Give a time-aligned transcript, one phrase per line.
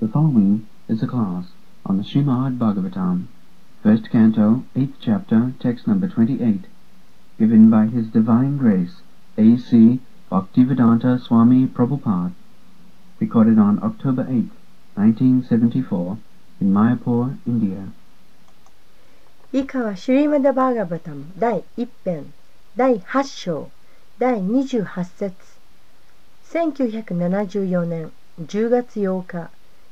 [0.00, 1.46] The following is a class
[1.86, 3.28] on the Srimad Bhagavatam,
[3.82, 6.66] first canto, eighth chapter, text number 28,
[7.38, 9.00] given by His Divine Grace,
[9.38, 10.00] A.C.
[10.30, 12.32] Bhaktivedanta Swami Prabhupada,
[13.18, 14.50] recorded on October 8,
[14.96, 16.18] 1974,
[16.60, 17.90] in Mayapur, India.
[19.50, 22.34] 以下はシュリーマダ・バーガバタム第1編
[22.76, 23.70] 第8章
[24.18, 25.34] 第28節
[26.52, 28.12] 1974年
[28.42, 29.50] 10月8日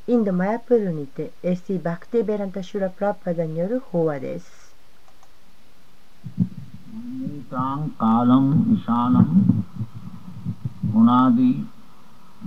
[0.09, 4.74] インド・マヤプールにて AC バクティ・ベランタ・シュラ・プラッパダによる法話です。
[7.51, 9.34] तां कालम् ईशानम्
[10.93, 11.52] मुनादि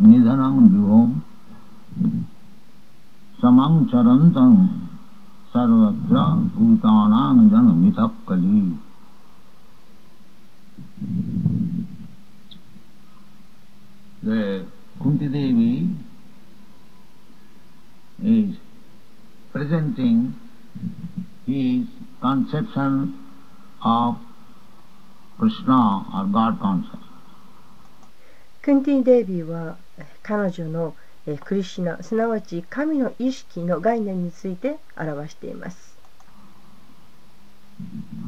[0.02, 1.14] निधनं विभुम्
[3.42, 4.54] समं चरन्तं
[5.54, 6.16] सर्वत्र
[6.56, 8.62] भूतानां जनमितः कली
[14.24, 14.66] The
[15.00, 15.72] Kunti Devi
[18.25, 18.57] is
[19.53, 20.35] presenting
[21.47, 21.87] his
[22.21, 23.19] conception
[23.85, 24.17] of
[25.39, 27.03] Krishna or God consciousness.
[28.63, 30.95] クンティ・デイビーはえ彼女の
[31.27, 35.97] えクリシュナすなわち神の意識の概念について表しています。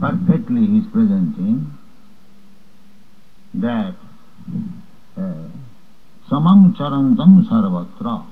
[0.01, 1.71] Perfectly he is presenting
[3.61, 3.95] that
[5.17, 5.49] uh,
[6.29, 8.25] samang charantam sarvatra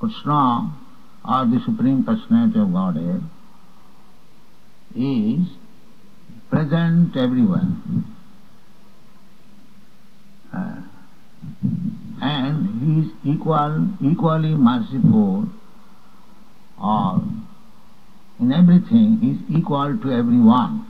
[0.00, 0.72] Krishna
[1.24, 3.22] or the Supreme Personality of Godhead
[4.94, 5.46] is
[6.50, 7.68] present everywhere.
[10.54, 10.80] Uh,
[12.22, 15.48] and he is equal, equally merciful
[16.80, 17.22] or
[18.38, 20.84] in everything he is equal to everyone.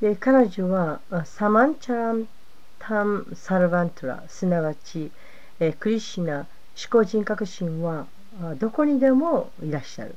[0.00, 2.28] で彼女はあサマンチャラン
[2.78, 5.10] タン・サルバントラすなわち
[5.60, 6.46] えクリシュナ
[6.81, 8.07] 思考人格心は
[8.41, 10.15] あどこにでもいらっしゃる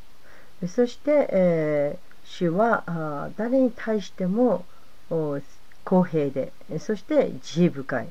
[0.60, 4.64] でそして、えー主はあ誰に対しても
[5.10, 5.40] お
[5.84, 8.08] 公平でえそして慈悲深い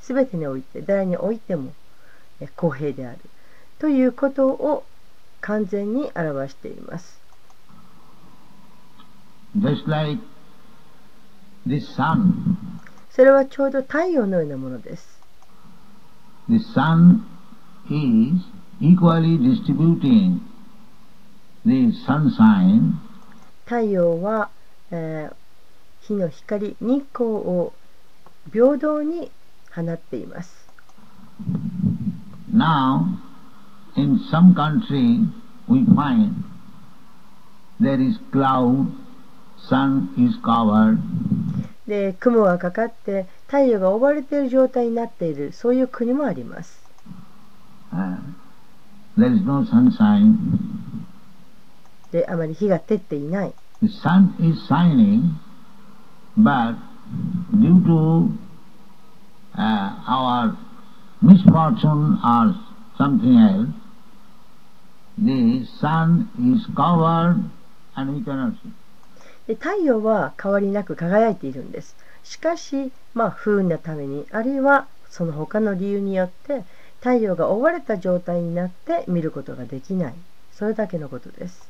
[0.00, 1.72] すべてにおいて誰においても
[2.40, 3.18] え公平である
[3.78, 4.84] ということを
[5.40, 7.20] 完全に表しています。
[9.56, 10.20] Just like
[11.66, 12.32] the sun.
[13.10, 15.20] それはちょうど太陽のようなものです。
[16.48, 17.20] The sun
[17.90, 18.40] is
[18.80, 20.40] equally distributing
[21.64, 22.94] the sunshine
[23.66, 24.50] 太陽は、
[24.90, 25.40] えー
[26.02, 27.72] 日の光日光を
[28.52, 29.30] 平等に
[29.72, 30.68] 放っています
[32.52, 33.06] Now,
[33.96, 35.28] in some country,
[35.68, 36.32] we find
[37.80, 38.90] there is cloud,
[39.68, 40.98] sun is covered,
[41.86, 46.79] で雲がかかって太陽が覆われている状態になっているそういう国もあります
[47.92, 48.16] uh,
[49.16, 50.36] there is no sunshine.
[52.12, 55.34] であまり日が照っていない The sun is shining,
[56.36, 56.76] but
[57.54, 58.28] due to
[59.56, 60.56] uh, our
[61.22, 62.54] misfortune or
[62.98, 63.68] something else,
[65.18, 67.50] the sun is covered
[67.96, 68.72] and we cannot see.
[69.46, 76.64] で太陽は変わりなく輝いているんですしかしまあ不運なためにあるいはその他の理由によって
[77.00, 80.14] 太陽が覆われた状態になって見ることができない
[80.52, 81.68] それだけのことです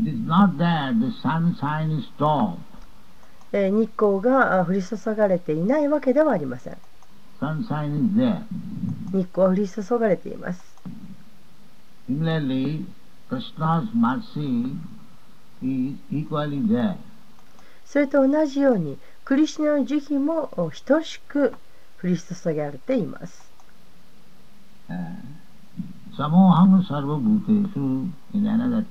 [0.00, 2.56] It is not that the sunshine is stopped.
[3.52, 6.76] えー日光があ降り注がれていないわけではありません
[7.40, 8.42] Sunshine is there.
[9.12, 10.74] 日光は降り注がれています
[12.08, 12.84] Similarly,
[13.30, 14.76] Krishna's mercy
[15.62, 16.96] is equally there.
[17.84, 21.54] それと同じようにクリシュナの慈悲もお等しく
[22.04, 23.50] 降り注がれています。
[26.14, 28.12] サモハムサルバブテス、in
[28.44, 28.84] another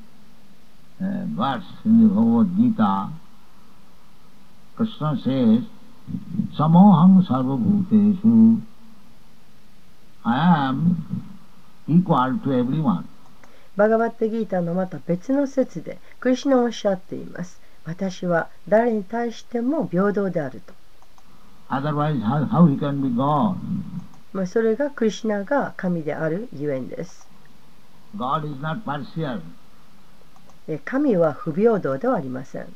[1.36, 3.10] verse in the Bhagavad Gita,
[6.58, 8.26] サモハムサルバブテス、
[10.24, 10.96] I am
[11.88, 13.06] equal to everyone.
[13.76, 17.62] バガバッテギータのまた別の説で、クリシナはおっしゃっています。
[17.86, 20.74] 私は誰に対しても平等であると。
[24.46, 27.28] それがクリシナが神であるゆえんです。
[30.68, 32.68] で神は不平等ではありません。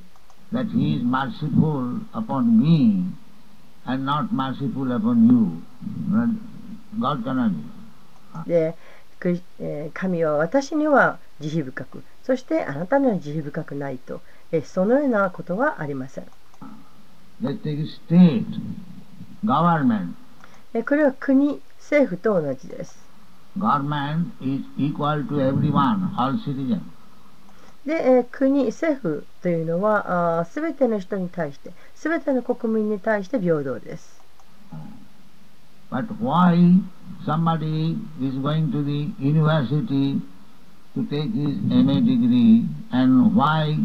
[8.46, 8.76] で、
[9.60, 14.22] え、神は私には慈悲深く、そしてあなたには慈悲深くないと、
[14.52, 16.26] え、そのようなことはありません。
[17.40, 17.48] こ
[20.96, 22.98] れは国政府と同じです
[23.60, 26.82] Government is equal to everyone, all citizens.
[27.86, 34.20] で、えー国政府というのはすべての人に対してすべての国民に対して平等です
[35.92, 36.82] But why
[37.24, 40.20] somebody is going to the university
[40.96, 43.78] to take his MA degree and why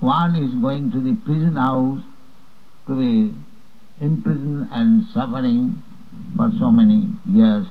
[0.00, 2.02] one is going to the prison house
[2.86, 3.32] to be
[4.00, 5.82] imprisoned and suffering
[6.36, 7.66] for so many years.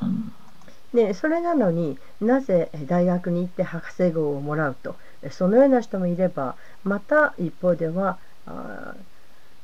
[0.93, 4.95] でそれなのになぜえー大学に行って博士号をもらうと？
[5.21, 8.17] えそのような人もいればまた一方では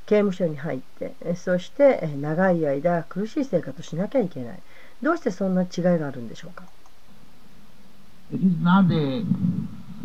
[0.07, 4.59] 刑務所に入ってえそしてえ長い間苦しい生活をしなきゃいけない。
[5.01, 5.68] どうしてそんな違い
[6.00, 6.63] があるんでしょうか
[8.33, 9.24] ？It is not a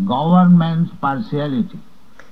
[0.05, 1.79] government's partiality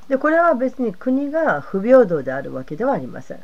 [0.08, 3.38] でこれは別に国が不平等であるわけではありません。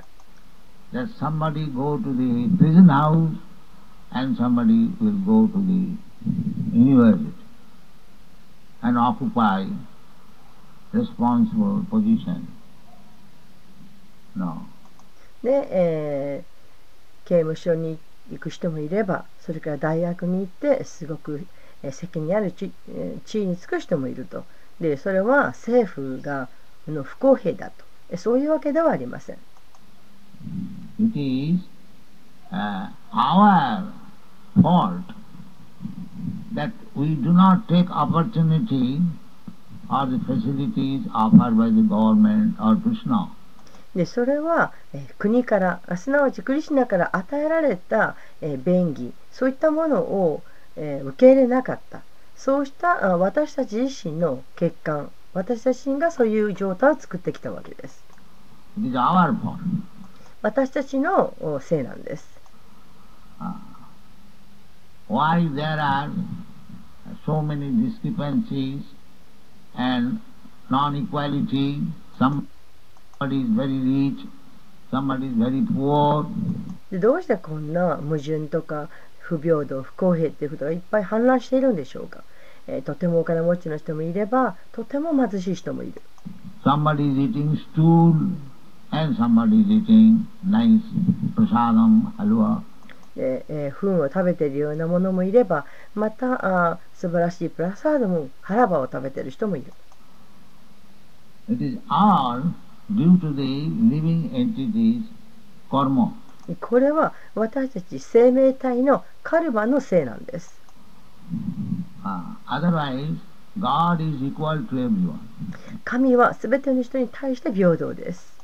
[15.42, 17.98] で、えー、刑務所に
[18.30, 21.46] 行く人もいればそれから大学に行ってすごく
[21.90, 22.70] 責任ある地,
[23.24, 24.44] 地位につく人もいると。
[24.80, 26.48] でそれは政府が
[26.88, 29.38] あの不公平だとえそういうわけではありません
[30.98, 31.60] It is
[32.50, 33.84] uh, our
[34.60, 35.02] fault
[36.54, 39.00] that we do not take opportunity
[39.90, 43.28] or the facilities offered by the government or Krishna.
[43.94, 50.42] でそれは、えー国からあすなわちクリシュナから与えられた、えー便宜そういったものを、
[50.76, 52.02] えー受け入れなかった
[52.42, 58.02] そうしたあ私たち自身の欠陥私たちがそういう状態を作ってきたわけです.
[60.42, 62.26] 私たちのおせいなんです
[63.40, 63.54] Uh,
[65.08, 66.10] why there are
[67.26, 68.82] so many discrepancies
[69.74, 70.20] and
[70.70, 71.80] non-equality.
[72.18, 74.26] Somebody is very rich,
[74.90, 76.26] somebody is very poor.
[76.90, 78.88] でどうしてこんな矛盾とか
[79.30, 82.24] 不平等不公平っていうことがいっぱい氾濫しているんでしょうか、
[82.66, 86.02] えーとてもお金持ちの人もいればとても貧しい人もいる
[86.64, 88.12] Somebody is eating stool
[88.90, 90.80] and somebody is eating nice
[91.36, 92.62] prasadam, halwa.
[93.14, 99.72] で、えー糞を食べているようなものもいればまたあー素晴らしいプラサードも腹場を食べている人もいる
[101.48, 102.42] It is all
[102.92, 105.02] due to the living entities
[105.70, 106.12] karma.
[106.56, 110.60] これは私たち生命体のカルマのせいなんです。
[115.84, 118.38] 神は全ての人に対して平等です。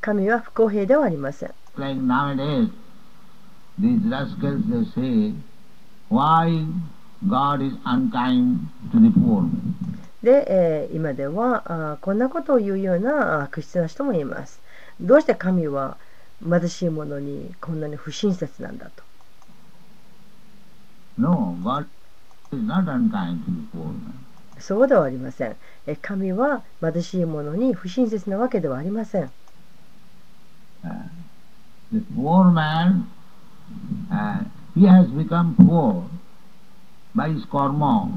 [0.00, 1.54] 神は不公平ではありません。
[10.24, 14.60] で、えー今ではあーこんなことを言うような悪質な人もいます。
[15.00, 15.98] どうして神は
[16.42, 19.02] 貧しい者にこんなに不親切なんだと。
[21.18, 21.86] No, God
[22.52, 24.14] is not unkind to poor man.
[24.58, 25.56] そうではありません。
[25.86, 29.30] えー神は貧しい者に不親切なわけではありません。
[30.82, 30.90] Uh,
[31.92, 33.04] the poor man,
[34.10, 34.42] uh,
[34.74, 36.04] he has become poor
[37.14, 38.08] by his karma.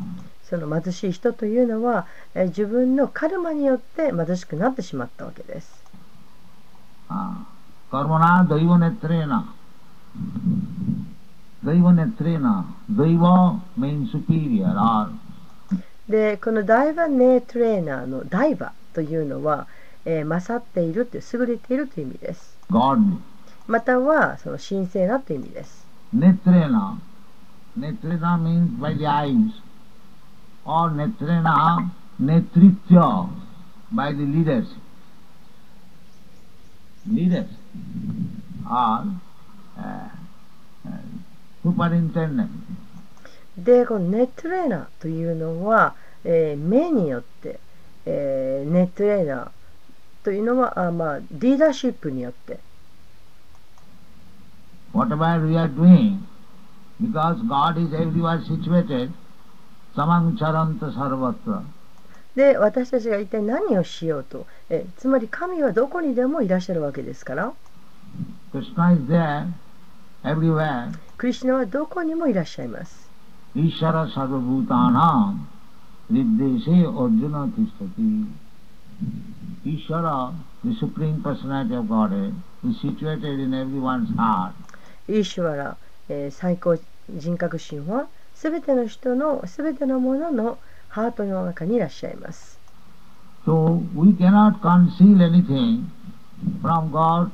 [0.50, 5.84] その貧しい人というのは、えー自分のカルマによって貧しくなってしまったわけです
[7.10, 7.46] Uh,
[7.90, 9.46] karmana daiva netrena.
[11.64, 12.66] Daiva netrena.
[12.92, 15.12] Daiva means superior or
[16.10, 19.68] でこのダイバネトレーナーのダイバというのは、
[20.06, 23.18] えー勝っているという優れているという意味です godly.
[23.68, 25.86] またはその神聖なという意味です
[26.16, 26.98] Netrena.
[27.78, 29.52] Netrena means by the eyes.
[30.68, 33.30] Or netrena, netritya,
[33.90, 34.78] by the leadership.
[37.10, 37.50] Leaders.
[38.70, 39.06] Or
[39.80, 40.10] uh,
[40.86, 41.02] uh,
[41.64, 42.52] superintendent.
[43.58, 47.60] でこのネットレーナーというのは、えー目によって、
[48.06, 49.50] えーネットレーナー
[50.24, 52.60] というのはあ、まあ、リーダーシップによって
[54.94, 56.20] Whatever we are doing,
[57.02, 59.12] because God is everywhere situated.
[62.36, 64.46] で私たちが一体何をしようと。
[64.70, 67.54] えつまり神はどこにでもいらっしゃるわけですから。
[71.18, 73.10] クリスナはどこにもいらっしゃいます。
[73.56, 75.34] ईश्वरः सर्वभूतानां
[76.12, 80.32] हृद्देशेऽर्जुन तिष्ठति ईश्वर
[80.64, 81.24] The Supreme
[82.08, 82.34] Lord
[85.08, 85.78] イシュワラ、
[86.10, 86.78] え、最高
[87.10, 88.08] 人格神は
[88.40, 92.60] すべての人のすべてのもののハートの中にいらっしゃいます。
[93.46, 95.86] So we cannot conceal anything
[96.62, 97.32] from God.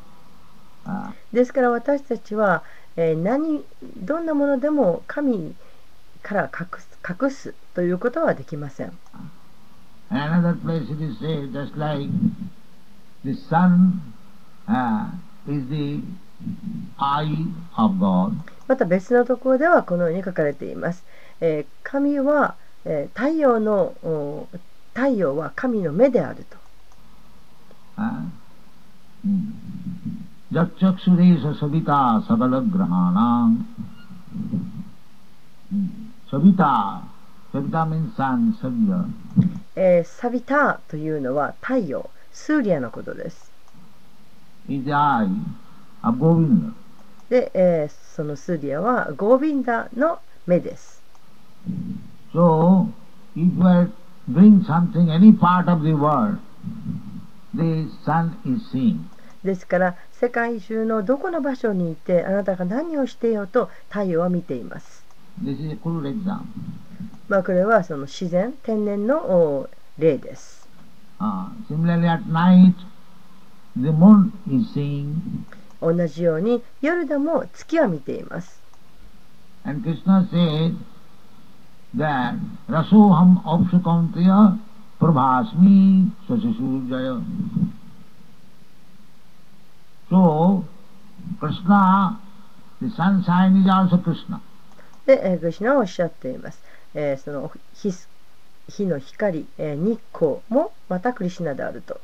[0.86, 2.64] Uh, ですから私たちは、
[2.96, 3.64] えー何
[3.98, 5.56] どんなものでも神
[6.22, 8.98] から隠す隠すということはできません。
[10.10, 12.08] another place it is said, just like
[13.26, 14.02] the sun
[14.70, 15.10] uh,
[15.48, 16.02] is the
[18.68, 21.04] また別のところではこのように書かれています。
[21.42, 24.48] えー神は、えー太陽のお
[24.94, 26.58] 太陽は神の目であると。
[27.98, 28.26] uh,
[37.88, 39.06] means sun, Savya.
[39.76, 43.52] えーサビタというのは太陽、スーリアのことです。
[46.04, 46.74] Is the eye of Govinda.
[47.30, 51.02] で、えーそのスーリアはゴービンダの目です。
[52.34, 52.88] So,
[53.36, 53.90] if you are
[54.30, 56.38] doing something, any part of the world,
[57.56, 59.00] the sun is seen.
[59.44, 65.04] ですから世界中のどこの場所にいてあなたが何をしていようと太陽は見ています。
[65.44, 66.44] This is a crude example.
[67.28, 70.68] まあこれはその自然、天然のお例です。
[71.20, 72.76] Uh, similarly, at night,
[73.76, 75.46] the moon is seen,
[75.84, 78.62] 同じようにヨルダも月は見ています。
[95.06, 96.64] で、えー、クリスナはおっしゃっています。
[96.94, 97.92] えー、その日,
[98.70, 102.00] 日の光、えー、日光もまたクリスナであると。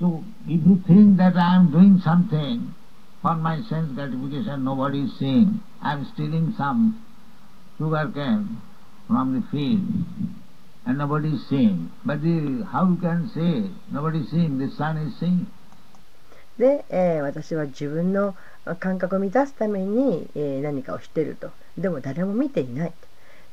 [0.00, 2.74] So, if you think that I am doing something
[3.20, 5.60] for my sense gratification, nobody is seeing.
[5.82, 7.04] I am stealing some
[7.76, 8.56] sugar cane
[9.06, 9.82] from the field,
[10.86, 11.90] and nobody is seeing.
[12.06, 14.56] But the, how you can say nobody is seeing?
[14.58, 15.46] The sun is seeing.
[16.58, 18.34] で、えー私は自分の
[18.80, 21.50] 感覚を満たすために、えー何かをしていると。
[21.76, 22.92] でも誰も見ていない。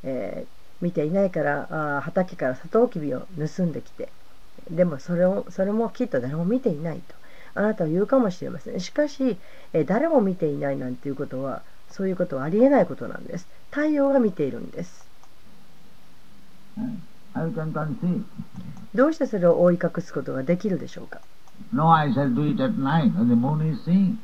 [0.02, 4.08] えー見ていないからあ畑からサトウキビを盗んできて。
[4.70, 7.14] でもそれをそれもきっと誰も見ていないと。
[7.54, 8.80] あなたは言うかもしれません。
[8.80, 9.36] しかし、
[9.72, 13.46] えー誰も見ていないなんていうことは、そういうことはありえないことなんです。
[13.70, 15.06] 太陽が見ているんです。
[18.94, 21.20] どうしてそれを覆い隠すことができるでしょうか
[21.72, 24.16] ？No, I shall do it at night, the moon is seeing.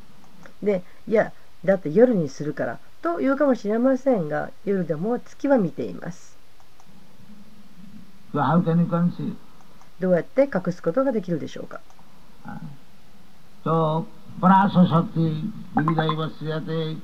[0.63, 1.33] で、いや、
[1.65, 6.37] だって夜にするからと言うかもしれませんが、夜でも月は見ています。
[8.33, 9.35] So how can you conceive?
[10.01, 11.81] どうやって隠すことができるでしょうか
[13.65, 14.05] So,
[14.41, 17.01] Parasa Shakti, Vividaivasya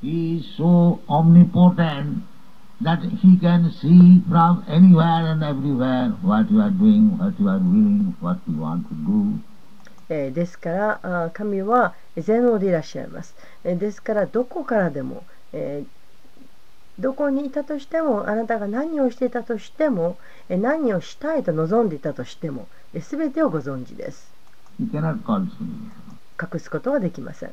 [0.00, 2.22] he is so omnipotent
[2.80, 7.58] that he can see from anywhere and everywhere what you are doing, what you are
[7.58, 9.40] willing, what you want to do.
[10.08, 13.36] えーですから神は全能でいらっしゃいます。
[13.62, 15.99] えーですからどこからでも、えー
[17.00, 20.18] どこにいたとしても、あなたが何をしていたとしても、
[20.50, 22.68] え何をしたいと望んでいたとしても、
[23.00, 24.30] すべてをご存知です。
[26.40, 27.52] 隠すことはできません。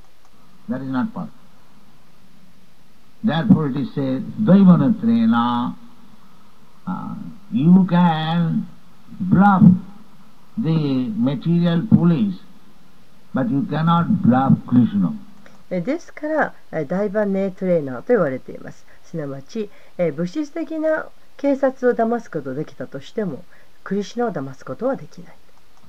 [15.70, 18.87] ですから、ダイバネートレーナーと言われています。
[19.08, 23.44] すなわち、えー物質的な警察を騙すことができたとしても、
[23.84, 25.36] クリシュナを騙すことはできない。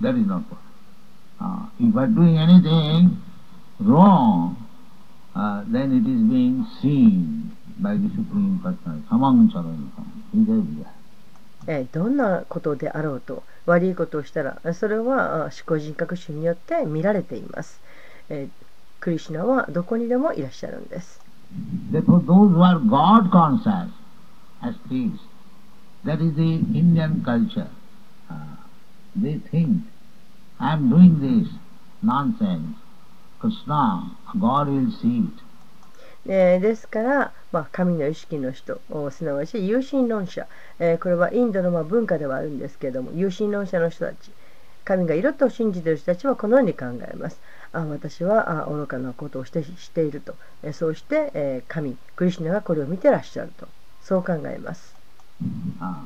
[0.00, 0.58] That is not possible.
[1.40, 3.16] Uh, if are doing anything
[3.80, 4.56] wrong,
[5.34, 9.06] uh, then it is being seen by the Supreme Personality.
[9.08, 10.04] Samang Charantam.
[10.32, 10.98] He is everywhere.
[11.66, 17.80] えーどんなことであろうと悪いことをしたらえそれはあ思考人格心によって見られています、
[18.30, 18.48] えー
[19.00, 21.20] クリシュナはどこにでもいらっしゃるんです
[21.90, 23.90] Therefore, those who are God conscious
[24.62, 25.24] as priests,
[26.04, 27.70] that is the Indian culture.
[28.30, 28.56] Uh,
[29.16, 29.82] they think,
[30.60, 31.48] I am doing this
[32.02, 32.76] nonsense.
[33.40, 35.42] Krishna, God will see it.
[36.26, 40.46] えーですから、まあ、神の意識の人すなわち有神論者、
[40.78, 44.30] えーこれはインドのまあ文化ではあるんですけれども有神論者の人たち
[44.84, 47.40] 神がいると信じている人たちはこのように考えます
[47.72, 53.68] あ私はあ愚かなことをしてしていると、えーそうして、えー神クリシュナがこれを見てらっしゃると。
[54.00, 54.98] そう考えます。
[55.80, 56.04] Uh,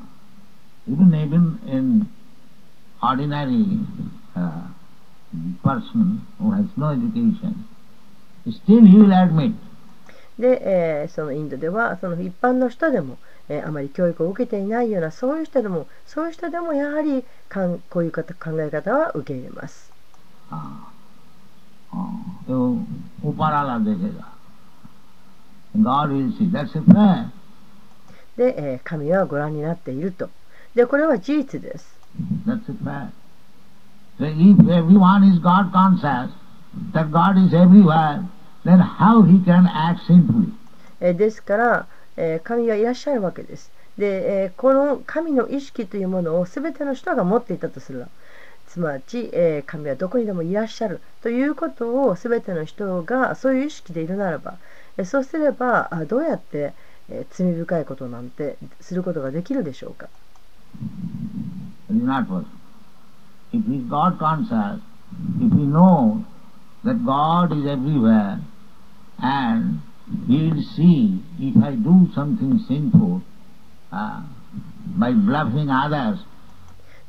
[0.87, 2.09] even even in
[3.01, 3.79] ordinary
[4.35, 4.67] uh,
[5.63, 7.67] person who has no education,
[8.51, 9.53] still he will admit.
[10.37, 19.93] で、えーそのインドではその一般の人でも、えーあまり教育を受けていないようなそういう人でもそういう人でもやはりかんこういう方考え方は受け入れます。
[20.49, 20.92] हाँ, हाँ,
[22.46, 22.56] तो
[23.24, 24.24] ऊपर वाला देखेगा
[25.76, 26.50] God will see.
[26.50, 27.28] That's a fact.
[28.36, 30.30] で、えー神はご覧になっていると。
[30.74, 31.98] でこれは事実です。
[32.46, 33.10] That's a fact.
[34.18, 36.30] So if everyone is God conscious,
[36.92, 38.24] that God is everywhere,
[38.64, 40.52] then how he can act sinfully?
[41.00, 43.70] えーですから、えー神がいらっしゃるわけです。
[43.98, 48.06] で、えーこの神の意識というものを全ての人が持っていたとする
[48.73, 50.99] すなわち、えー、神はどこにでもいらっしゃる。
[51.21, 54.57] ということを全ての人がそういう意識でいるならば、
[54.97, 56.73] えー、そうすればどうやって、
[57.07, 60.09] えー、罪深いことなんてすることができるでしょうか
[74.97, 76.32] ？By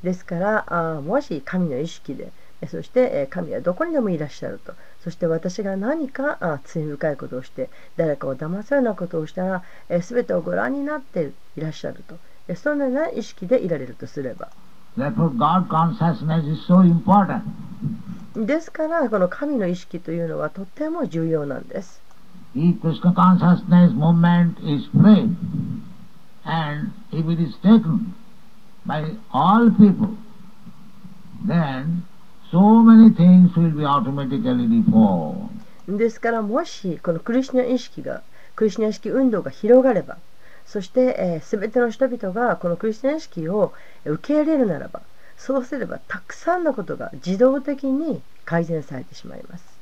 [0.04, 2.30] ですからあもし神の意識で
[2.61, 4.75] えそしてえ神はどこにでもいらっしゃると。
[5.02, 12.16] そして私が何かあ罪深いことをして誰かを騙すようなことをしたらえ全てをご覧になっていらっしゃると。
[12.49, 14.50] えそのような意識でいられるとすれば。
[14.96, 17.42] Therefore God consciousness is so important.
[18.37, 22.02] ですからこの神の意識というのはとても重要なんです。
[22.54, 25.34] If Krishna consciousness movement is spread,
[26.44, 28.14] and if it is taken
[28.86, 30.16] by all people,
[31.46, 32.04] then
[32.50, 35.48] so many things will be automatically before
[35.88, 38.22] ですからもしこのクリスチャン意識が
[38.56, 40.16] クリスチャン意識運動が広がれば
[40.66, 43.74] そして、えー、全ての人々がこのクリスチャン意識を
[44.04, 45.02] 受け入れるならば
[45.36, 49.75] そうすればたくさんのことが自動的に改善されてしまいます。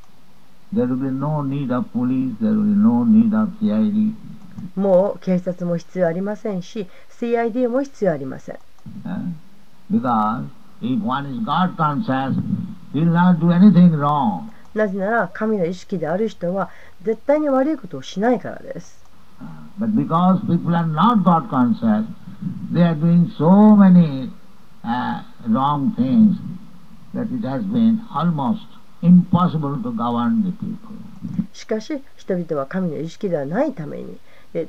[4.75, 6.89] もう警察も必要ありませんし
[7.21, 8.59] CID も必要ありません。
[14.75, 16.71] なぜなら神の意識である人は
[17.03, 19.03] 絶対に悪いことをしないからです。
[31.53, 34.19] しかし人々は神の意識ではないために
[34.55, 34.67] いっ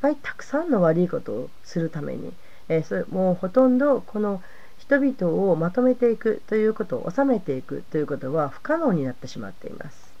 [0.00, 2.32] ぱいたくさんの悪いことをするために。
[2.68, 4.42] え、それもうほとんどこの
[4.78, 10.12] 人々をまとめていくということを収めていくということは不可能になってしまっています。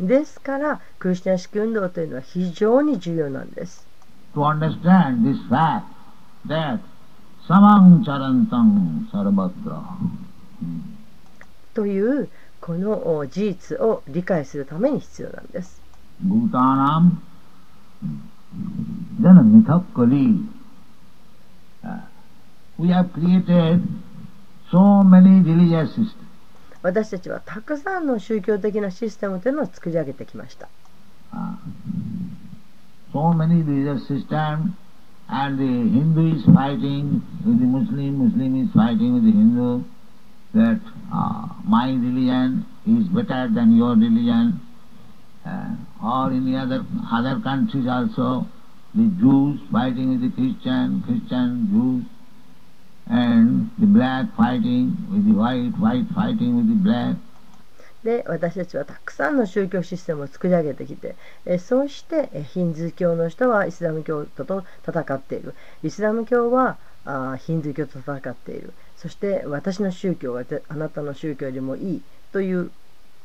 [0.00, 3.86] ですから、クリスチャン式運動というのは非常に重要なんです。
[11.74, 12.28] という
[12.60, 15.80] この事実を理解するために必要なんです。
[19.20, 20.46] Mithakali.
[21.84, 22.00] Uh,
[22.78, 23.82] We have created
[24.70, 26.28] so many religious systems.
[26.80, 30.68] 私たちはたくさんの宗教的なシステムというのを作り上げてきました
[31.30, 31.56] Uh,
[33.12, 34.70] so many religious systems
[35.28, 39.82] and the Hindu is fighting with the Muslim, Muslim is fighting with the Hindu
[40.54, 40.80] that
[41.12, 44.67] uh, my religion is better than your religion uh,
[46.02, 48.46] or in other, other countries also
[48.94, 52.04] the Jews fighting with the Christian, Christian, Jews
[53.10, 57.16] and the black fighting with the white, white fighting with the black
[58.04, 72.70] で私たちはたくさんの宗教システムを作り上げてきてえそうしてえヒンズー教の人はイスラム教徒と戦っているイスラム教はあヒンズー教と戦っているそして私の宗教はあなたの宗教よりもいいという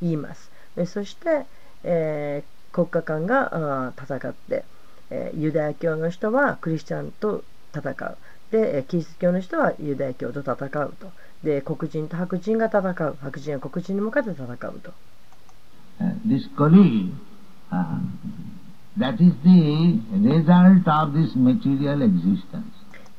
[0.02, 1.46] 言いますえそして、
[1.84, 4.64] えー国家間があ戦って、
[5.10, 8.16] えーユダヤ教の人はクリスチャンと戦う。
[8.50, 11.12] でえーキリスト教の人はユダヤ教と戦うと。
[11.44, 13.16] で黒人と白人が戦う。
[13.20, 14.92] 白人は黒人に向かって戦うと。
[16.00, 17.12] Uh, this Kali,
[17.70, 18.00] uh,
[18.98, 22.64] that is the result of this material existence.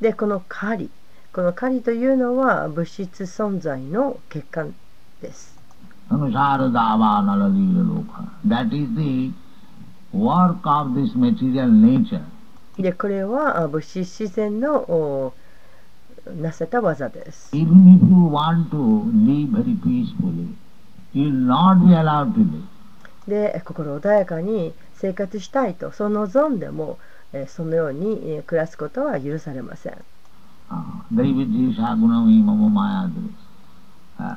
[0.02, 0.90] でこの狩り。
[1.32, 4.66] この狩りというのは物質存在の結果
[5.22, 5.55] です。
[6.10, 8.26] संसार दावा नलदी लोक
[12.78, 15.34] でこれは物資自然の
[16.38, 17.52] なせた技です。
[17.52, 17.66] で、
[23.66, 27.00] 心穏やかに生活したいと、そのゾンでも、
[27.48, 29.98] そのように暮らすことは許されません。
[34.18, 34.34] Uh,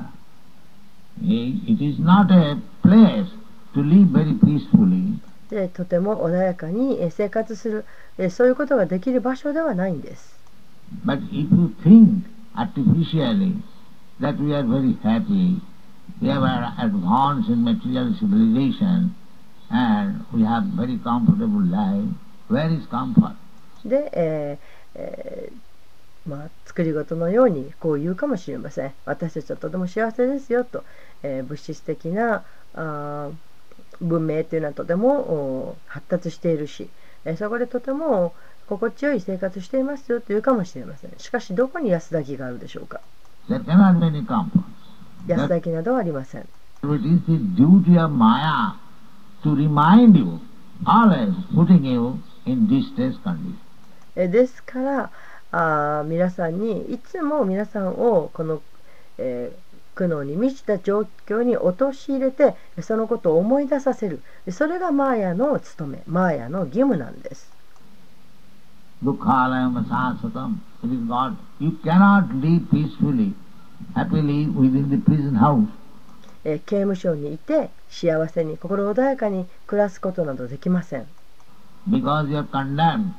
[1.22, 3.28] It is not a place
[3.74, 5.18] to live very peacefully.
[5.50, 7.84] でとても穏やかに生活す
[8.18, 10.38] るそういうことができる場所ではないんです。
[23.84, 24.58] で、え
[24.94, 25.52] え
[26.26, 28.92] まあ、作り事のようにこう言うかもしれません。
[29.06, 30.84] 私たちはとても幸せですよと。
[31.22, 33.32] えー物質的なあー
[34.00, 36.88] 文明というのはとてもお発達しているし、
[37.24, 38.34] えーそこでとても
[38.68, 41.10] 心地よい生活していますよというかもしれません。
[41.18, 43.00] しかしどこに安らぎがあるでしょうか？
[45.26, 46.46] 安らぎなどはありません。
[54.14, 55.10] ですから
[55.50, 58.60] あー皆さんにいつも皆さんをこの、
[59.16, 59.67] えー
[59.98, 64.22] 苦悩に満ちた状況に陥れてそのことを思い出させる。
[64.48, 67.50] それがマーヤの務めマーヤの義務なんです。
[76.44, 81.06] 刑務所にいて幸せに心穏やかに暮らすことなどできません。
[81.90, 83.14] Because you are condemned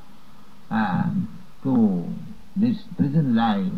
[0.72, 1.04] uh,
[1.62, 2.06] to
[2.58, 3.70] this prison life.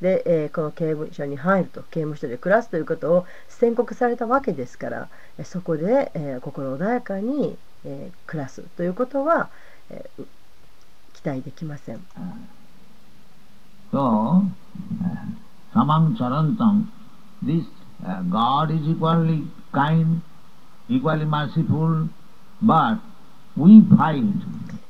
[0.00, 5.08] で、えー、この刑務所に入ると刑務所で暮らすということを宣告されたわけですから
[5.44, 9.50] そこで、えー、心穏やかに、えー、暮らすということは、
[9.90, 10.24] えー、
[11.14, 12.00] 期待できません。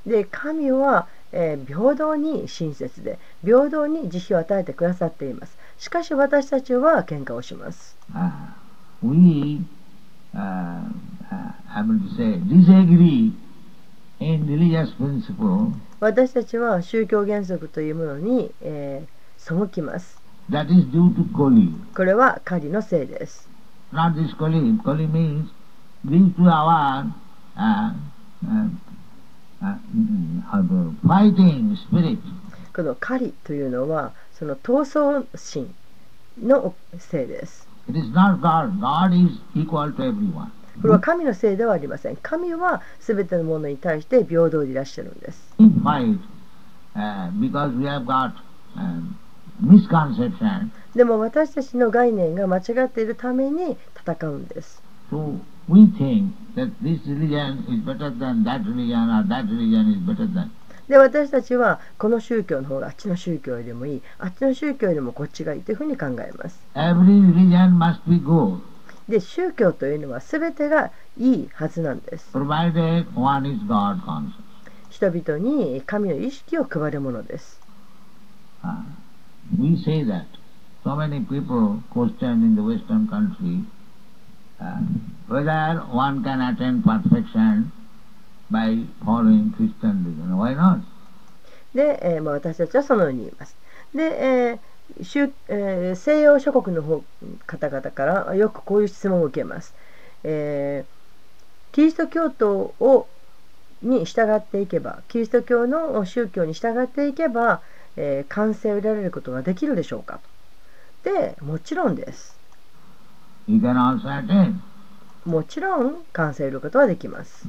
[0.07, 5.57] で神はえー、平等に親切で平等に慈悲を与えてくださっています。
[5.79, 7.97] しかし私たちは喧嘩をします。
[16.01, 20.21] 私たちは宗教原則というものに、えー、背きます。
[21.95, 23.49] これは狩りのせいです。
[32.75, 35.75] この狩りというのはその闘争心
[36.43, 37.69] のせいです。
[37.89, 38.79] It is not God.
[38.81, 40.49] God is equal to everyone.
[40.81, 42.17] これは神のせいではありません。
[42.17, 45.55] 神は全てのものに対して平等でいらっしゃるんです。
[45.59, 46.19] We fight
[46.95, 48.33] uh, because we have got
[48.77, 49.15] um,
[49.63, 50.71] misconception.
[50.95, 54.83] でも私たちの概念が間違っているために戦うんです。
[55.11, 55.39] So
[55.71, 60.27] we think that this religion is better than that religion or that religion is better
[60.27, 60.51] than.
[60.89, 66.59] で私たちはこの宗教の方があっちの宗教よりもいいあっちの宗教よりもこっちがいいというふうに考えます。
[66.75, 68.59] Every religion must be good,
[69.09, 72.33] で宗教というのは全てがいいはずなんです。
[72.33, 77.61] 人々に神の意識を配るものです。
[78.65, 78.83] Uh,
[79.59, 80.25] we say that
[80.83, 83.65] so many people question in the Western country
[84.61, 84.77] uh,
[85.31, 87.71] whether one can attain perfection
[88.51, 90.37] by following Christian religion.
[90.37, 90.81] Why not?
[91.73, 93.57] で、えーまあ、私たちはそのように言います。
[93.95, 94.59] で、えー
[95.05, 97.05] 宗えー西洋諸国の方
[97.47, 99.73] 方々からよくこういう質問を受けます。
[100.25, 101.01] えー
[101.73, 103.07] キリスト教徒を
[103.83, 107.63] に従っていけば、キリスト教の宗教に従っていけば、
[107.97, 110.21] えー完成を得られることができるでしょうか
[111.05, 112.41] で、もちろんです。
[113.47, 114.61] You can also attain.
[115.25, 117.47] もちろん完成することはできます。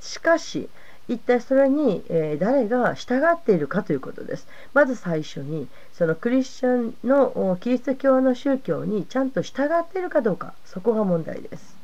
[0.00, 0.68] しかし、
[1.08, 4.48] 一体それに、えー、誰が従っているかということです。
[4.74, 11.76] まず最初に、そのクリスチャンのキリスト教の宗教にちゃんと従っているかどうか、そこが問題です。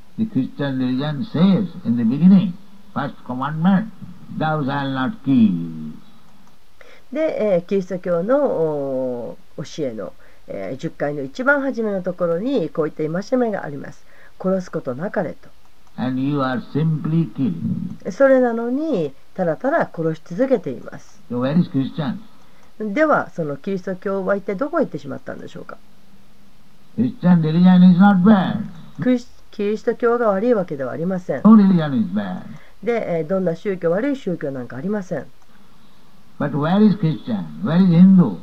[7.12, 10.12] で、えー、キリスト教の教えの、
[10.48, 14.04] えー10回の一番初めのところにこういった戒めがあります
[14.40, 15.34] 殺すことなかれ
[15.96, 18.02] And you are simply killing.
[18.04, 22.16] とそれなのにただただ殺し続けています So where is Christian?
[22.94, 25.76] ではそのキリスト教は一体どこへ行ってしまったんでしょうか
[26.98, 28.56] ？Christian religion is not bad.
[29.02, 32.42] クリスキリスト教が悪いわけではありません No religion is bad.
[32.82, 35.26] で、えーどんな宗教悪い宗教なんかありません
[36.40, 37.62] But where is Christian?
[37.62, 38.38] Where is Hindu?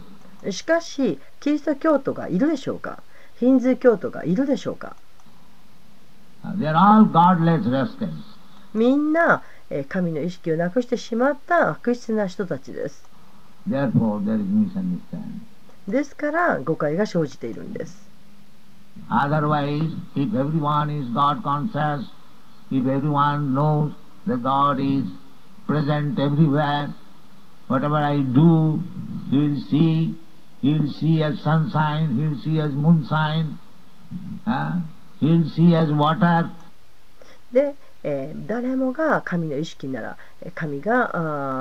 [0.51, 3.03] しかしキリスト教徒がいるでしょうか？
[3.39, 4.95] ヒンズー教徒がいるでしょうか？
[8.73, 9.43] みんな
[9.89, 13.07] 神の意識をなくしてしまった悪質な人たちです。
[15.87, 18.09] ですから誤解が生じているんです。
[30.61, 33.57] He'll see as sunshine, he'll see as moonshine,
[34.45, 34.81] uh,
[35.19, 36.49] He will see as water.
[37.51, 40.17] で、えー誰もが神の意識なら
[40.55, 41.11] 神が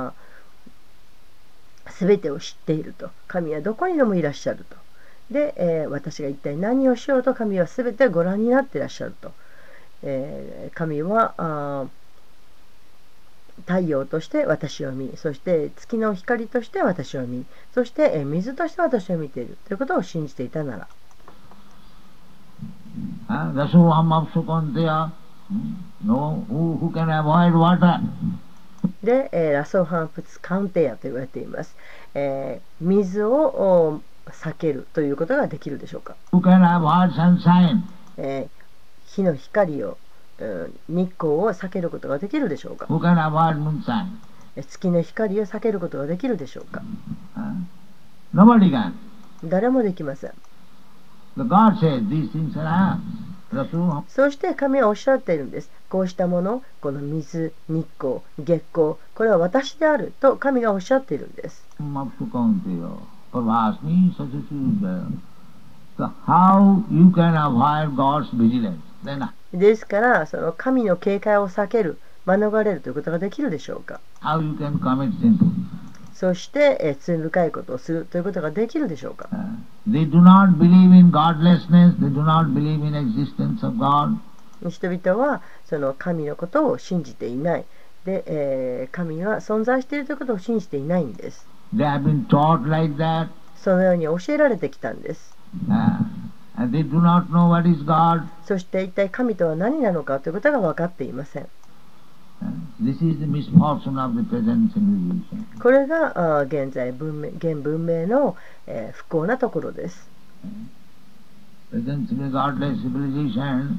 [0.09, 3.11] あー全てを知っていると。
[3.27, 4.77] 神はどこにでもいらっしゃると。
[5.31, 9.33] で、えー私が一体何をしようと神は全てご覧になっていらっしゃると、
[10.03, 11.87] えー神はあ
[13.67, 17.45] 太陽として私を見そして月の光として私を見
[17.75, 20.89] そしてえー水として私を見ているということを信じていたなら
[23.29, 25.13] Uh, hmm,
[26.05, 28.01] no, who, who can avoid water?
[29.03, 31.77] で、えーラソーハンプツカウンテヤと言われています、
[32.15, 37.83] えー水をお避けるということができるでしょうか、Who can avoid sunshine?
[38.17, 38.51] えー
[39.07, 39.97] 火の光を、うん
[40.89, 42.87] 日光を避けることができるでしょうか？
[44.57, 46.83] 月の光を避けることができるでしょうか？
[49.45, 50.33] 誰もできません。
[54.09, 55.71] そして神はおっしゃっているんです。
[55.89, 61.65] こうしたもの、この水、日光、月光、これは私であると神がおっしゃっているんです。
[61.79, 62.11] How
[66.91, 68.81] you can avoid God's vigilance?
[69.53, 74.01] ですからその神の警戒を避ける免れるということができるでしょうか。
[74.21, 75.39] how you can commit sin?
[76.15, 79.29] そして、えー罪深いことをするということができるでしょうか。
[79.33, 84.17] Uh, they do not believe in godlessness, they do not believe in existence of God.
[84.69, 87.65] 人々はその神のことを信じていない。
[88.05, 91.47] で、えー神は存在しているということを信じていないんです。
[91.73, 95.37] They have been taught like that, そのように教えられてきたんです。
[95.69, 95.99] uh,
[98.45, 101.49] そして一体神とは何なのかということが分かっていません
[102.41, 102.47] Uh,
[102.81, 105.45] this is the misfortune of the present civilization.
[105.61, 108.37] これが現在文明現文明の、
[108.69, 110.09] えー不幸なところです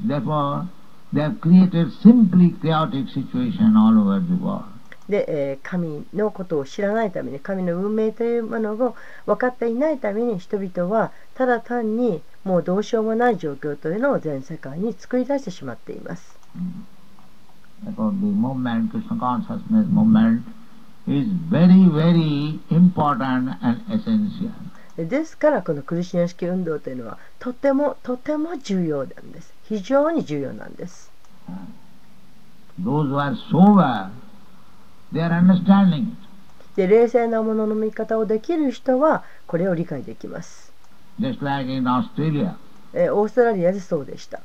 [0.06, 0.68] therefore,
[1.12, 4.64] they have created simply chaotic situation all over the world.
[5.10, 8.96] で、えー神のことを知らないために神の運命というものを
[9.26, 16.38] 分かっていないために人々はただ単にもうどうしようもない状況というのを全世界に作り出してしまっています。
[17.84, 20.42] Therefore, the movement, Krishna consciousness movement,
[21.06, 24.50] is very, very important and essential.
[24.96, 29.54] ですからこのクリシナ式運動というのはとてもとても重要なんです。
[29.64, 31.10] 非常に重要なんです。
[32.82, 34.10] Those who are sober, they are understanding it.
[36.76, 40.72] で冷静なものの見方をできる人はこれを理解できます。
[42.94, 44.40] オーストラリアでそうでした。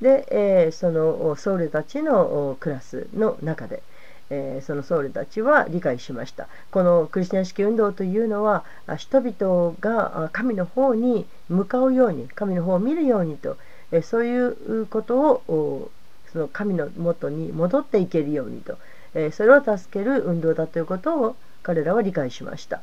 [0.00, 3.82] で、え、そのソウルたちのクラスの中で。
[4.30, 8.64] えーその僧侶たちは理解しましたこのクリスチャン式運動というのは
[8.96, 13.56] 人々が神の方に向かうように神の方を見るようにと、
[13.92, 15.90] えーそういうことを
[16.32, 18.78] その神の元に戻っていけるようにと、
[19.14, 22.82] えーそれを助ける運動だということを彼らは理解しました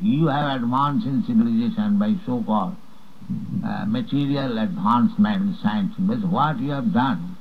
[0.00, 2.74] you have advanced in civilization by so-called
[3.64, 5.92] uh, material advancement, science.
[5.98, 7.36] But what you have done?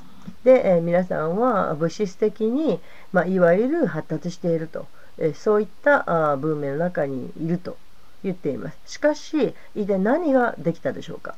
[0.46, 2.80] で、えー皆さんは物質的に、
[3.12, 4.86] まあ、いわゆる発達していると、
[5.18, 7.76] えーそういったあー文明の中にいると
[8.24, 8.78] 言っています。
[8.86, 11.36] しかし一体何ができたでしょうか？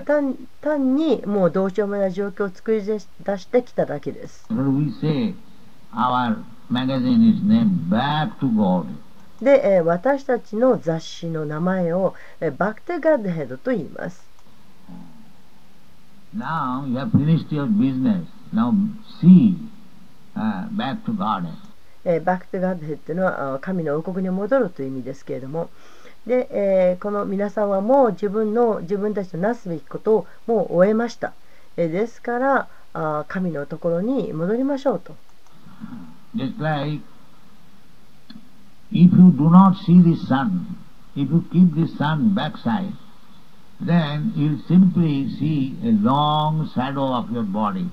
[0.00, 2.98] 単単にもうどうしようもない状況を作り出
[3.38, 4.46] してきただけです.
[9.42, 14.29] で、えー私たちの雑誌の名前を、えーバック・テ・ガッドヘッドと言います
[16.34, 18.26] Now you have finished your business.
[18.52, 18.74] Now
[19.20, 19.56] see
[20.36, 21.46] uh, back to God.
[22.04, 25.68] えーバック・トゥ・ガッドヘッドのはあ神の王国に戻るという意味ですけれども
[26.26, 31.34] で、えーこの皆さんはもう自分の自分たちのなすべきことをもう終えました、
[31.76, 35.14] えーですからあ神のところに戻りましょうと
[36.34, 37.02] Just like
[38.92, 40.76] if you do not see the sun,
[41.16, 42.92] if you keep the sun backside,
[43.84, 47.86] then you'll simply see a long shadow of your body.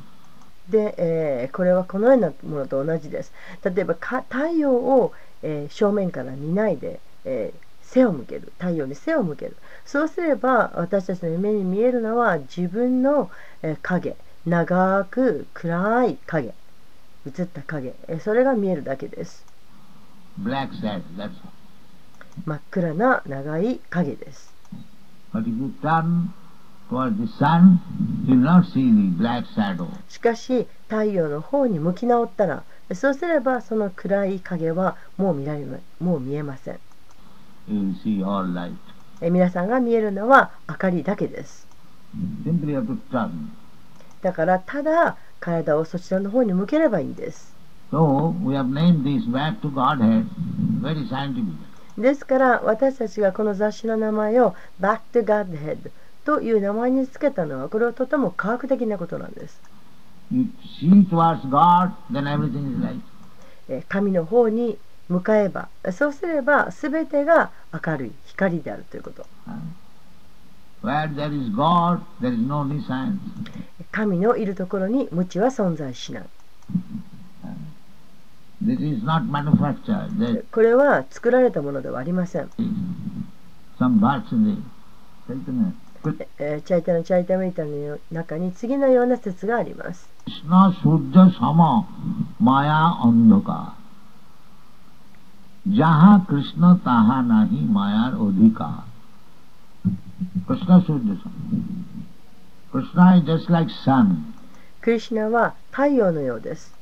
[0.69, 3.31] で、えーこれはこのようなものと同じです。
[3.63, 8.51] 例えばか太陽を、えー正面から見ないで、えー背を向ける。
[8.59, 9.55] 太陽に背を向ける。
[9.85, 13.31] そうすれば私たちの目に見えるのは自分の、
[13.63, 14.15] えー影。
[14.45, 16.53] 長く暗い影。
[17.25, 19.45] 映った影、えーそれが見えるだけです。
[20.43, 21.31] Black shadow, that's all.
[22.45, 24.56] 真っ暗な長い影です
[30.09, 32.63] しかし太陽の方に向き直ったら
[32.93, 35.65] そうすればその暗い影はもう見,られ
[35.99, 36.79] もう見えません。
[39.21, 41.67] 皆さんが見えるのは明かりだけです。
[44.21, 47.53] だからただ体をそちらの方に向ければいいんです。
[47.91, 50.25] So, we have named these back to Godhead,
[50.81, 51.66] very scientific.
[51.97, 55.91] ですから私たちがこの雑誌の名前を Back to Godhead
[56.25, 59.59] という名前につけたのはこれはとても科学的なことなんです。
[63.89, 64.77] 神の方に
[65.09, 69.25] 向かえばそうすれば全てが明るい光であるということ.
[73.91, 76.25] 神のいるところに無知は存在しない
[76.65, 76.95] This is not manufactured.
[77.47, 78.46] There
[80.51, 82.49] これは作られたものではありません。
[86.65, 90.09] チャイタのチャイタメイタの中に次のような説があります。
[104.81, 106.76] クリシナは太陽のようです。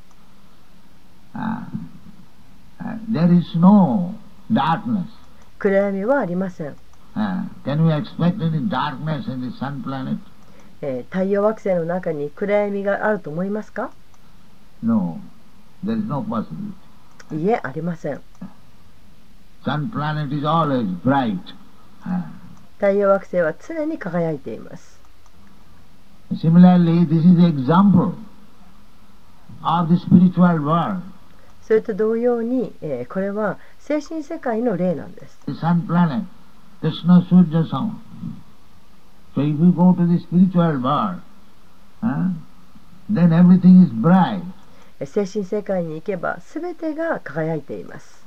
[5.60, 6.76] 暗闇はありません。
[7.16, 10.18] Uh, can we expect any darkness in the sun planet?
[10.82, 13.92] えー太陽惑星の中に暗闇があると思いますか
[14.84, 15.20] No.
[15.84, 16.76] There is no possibility.
[17.46, 18.22] いえ、ありません。
[19.64, 21.40] Sun planet is always bright.
[22.06, 22.24] Uh,
[22.78, 25.00] 太陽惑星は常に輝いています。
[26.34, 28.14] Similarly, this is the example
[29.64, 31.02] of the spiritual world.
[31.66, 35.40] それと同様に、え、これは精神世界の例なんです。
[45.06, 48.24] 精神世界に行けば全てが輝いています。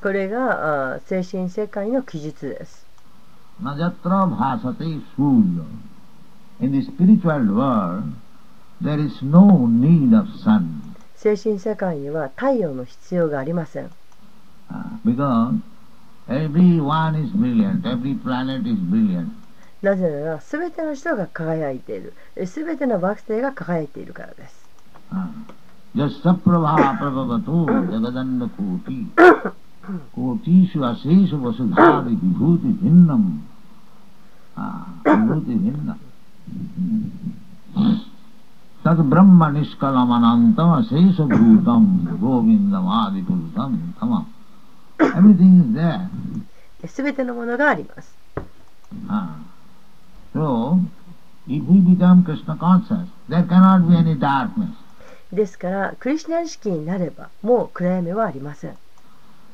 [0.00, 2.89] これが精神世界の記述です。
[3.61, 5.65] न यत्र भासते सूर्य
[6.61, 8.13] In the spiritual world,
[8.79, 10.95] there is no need of sun.
[11.15, 13.89] 精神世界には太陽の必要がありません。
[14.71, 15.59] Uh, because
[16.29, 19.27] everyone is brilliant, every planet is brilliant.
[19.81, 22.13] なぜなら全ての人が輝いている。
[22.35, 24.65] え全ての惑星が輝いているからです。
[25.97, 28.97] यस्प्रभा प्रभवतो जगदन्न कोटि
[30.15, 33.48] कोटिषु अशेष वसुधारि विभूति भिन्नम विभूति भिन्न
[38.85, 41.83] तद ब्रह्म निष्कलम अनंतम अशेष भूतम
[42.21, 44.11] गोविंदम आदि पुरुषम तम
[45.01, 45.99] everything is there
[46.87, 48.15] 全てのものがあります。
[50.33, 50.79] so
[51.47, 54.69] if we become krishna conscious there cannot be any darkness
[55.33, 58.77] ですから、クリシュナ意識になれば、もう暗闇はありません。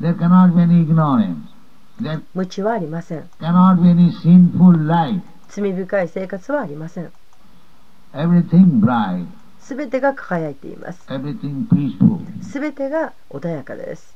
[0.01, 1.54] there cannot be any ignorance there
[2.34, 3.28] 無知はありません。
[5.48, 7.10] 罪深い生活はありません。
[9.60, 11.04] すべてが輝いています。
[12.42, 14.14] すべてが穏やかです。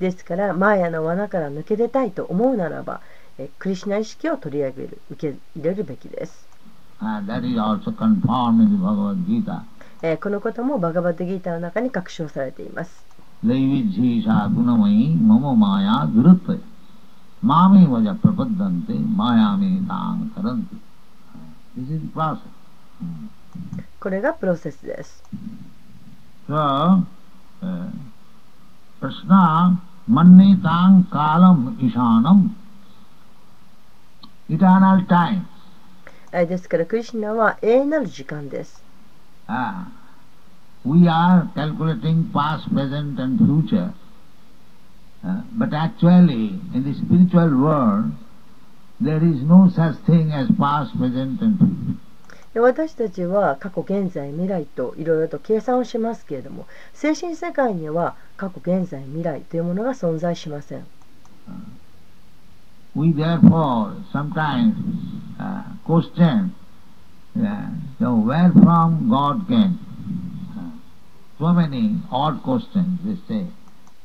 [0.00, 3.00] ですから、マヤの罠から抜け出たいと思うならば、
[3.58, 6.48] クリシナ意識を取り上げる、受け入れるべきです。
[10.01, 13.05] えーこのこともバガバッドギーターの中に確証されています。
[13.45, 16.55] दैविज्येषा गुणमयी मम माया दुरुत्व
[17.49, 20.77] मामे वज प्रपद्यन्ते माया में तांग करन्ति
[21.77, 22.51] This is the process.
[23.99, 25.23] これがプロセスです。
[26.49, 26.55] So,
[27.61, 27.89] uh,
[28.99, 29.79] Krishna
[30.09, 32.49] manne tang kalam ishanam
[34.49, 35.45] eternal time.
[36.36, 38.82] えーですから、クリシュナは永遠なる時間です。
[39.46, 39.86] Ah,
[40.84, 43.92] we are calculating past, present and future.
[45.22, 48.10] Uh, but actually, in the spiritual world,
[49.00, 52.04] there is no such thing as past, present and future.
[52.52, 60.86] で私たちは過去現在未来といろいろと計算をしますけれども精神世界には過去現在未来というものが存在しません
[62.94, 64.76] We therefore sometimes
[65.40, 66.54] uh, question
[67.36, 67.68] uh,
[67.98, 69.78] so where from God came.
[70.56, 70.78] Uh,
[71.38, 73.46] so many odd questions they say.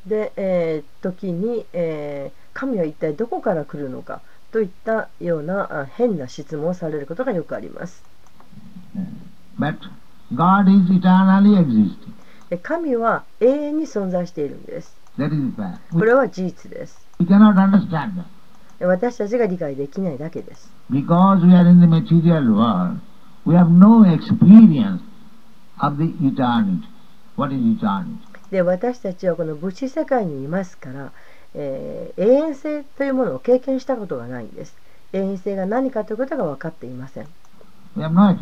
[0.08, 4.22] で、えー時に、えー神は一体どこから来るのか
[4.52, 8.04] といったようなあ変な質問をされることがよくあります。
[9.58, 9.78] But
[10.34, 11.96] God is eternally existing.
[12.50, 14.98] で神は永遠に存在しているんです。
[15.18, 15.78] That is fact.
[15.94, 17.00] これは事実です。
[17.20, 18.24] we cannot understand that.
[18.86, 20.72] 私たちが理解できないだけです。
[28.52, 31.12] で私たちはこの物資世界にいますから、
[31.54, 34.76] えー、永遠性というものを経験したことがないです。
[35.14, 37.28] 永遠性が何かということが分かっていません。
[37.96, 38.38] We have、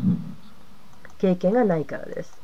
[1.19, 2.39] 経験がないからです。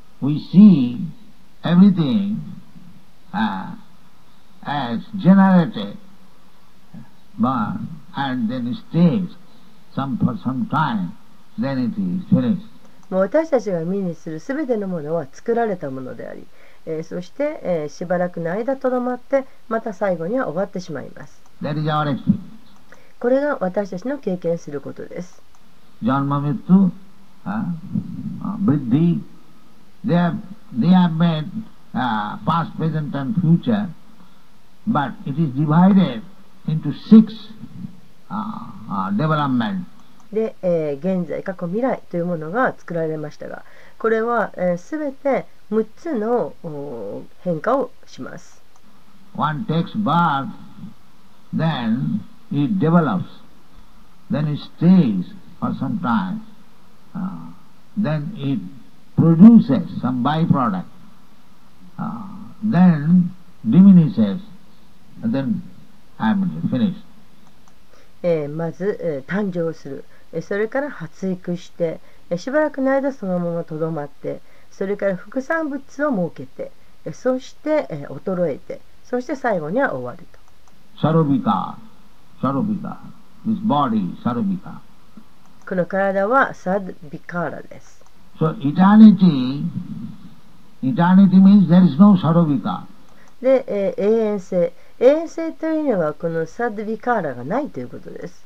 [7.40, 7.76] By,
[8.16, 9.30] and then it stays
[9.96, 11.14] some for some time,
[11.58, 12.62] then it is finished.
[13.10, 16.48] もう私たちが目にするすべてのものは作られたものであり、
[16.86, 21.42] えーそして、えーしばらくの間とどまってまた最後には終わってしまいます。
[21.62, 22.40] That is our experience.
[23.20, 25.42] これが私たちの経験することです。
[26.02, 26.92] Janma Mittu,
[27.46, 27.64] uh,
[28.44, 29.22] uh, Vriddhi,
[30.06, 30.36] they have,
[30.78, 31.46] they have made
[31.94, 33.88] uh, past, present and future,
[34.86, 36.22] but it is divided
[36.68, 37.34] into six
[38.30, 39.86] uh, uh, developments.
[40.32, 43.64] で、えー現在過去未来というものが作られましたが
[44.00, 46.54] これは、えー、全て6つの
[47.44, 48.62] 変化をします。
[49.36, 50.50] One takes birth,
[51.56, 53.26] then it develops,
[54.30, 55.26] then it stays
[55.60, 56.42] for some time,
[57.16, 57.52] uh,
[57.98, 58.60] then it
[59.16, 60.86] produces some byproduct,
[61.98, 62.28] uh,
[62.64, 63.34] then
[63.68, 64.42] diminishes,
[65.24, 65.62] and then
[66.72, 66.96] Finished.
[68.24, 72.00] えーまず、えー誕生する、えーそれから発育して、
[72.30, 74.40] えーしばらくの間そのままとどまって
[74.72, 76.72] それから副産物を設けて、
[77.06, 80.40] えーそして、えー衰えてそして最後には終わると
[81.02, 81.76] Sarabhika,
[82.42, 82.98] Sarabhika,
[83.46, 84.80] this body, Sarabhika.
[85.68, 88.04] この体はサドビカーラです。
[88.40, 89.64] So eternity,
[90.82, 92.84] eternity means there is no Sarabhika.
[93.42, 98.46] で、えー永遠性永遠性というのはこのサドビカーラがないということです。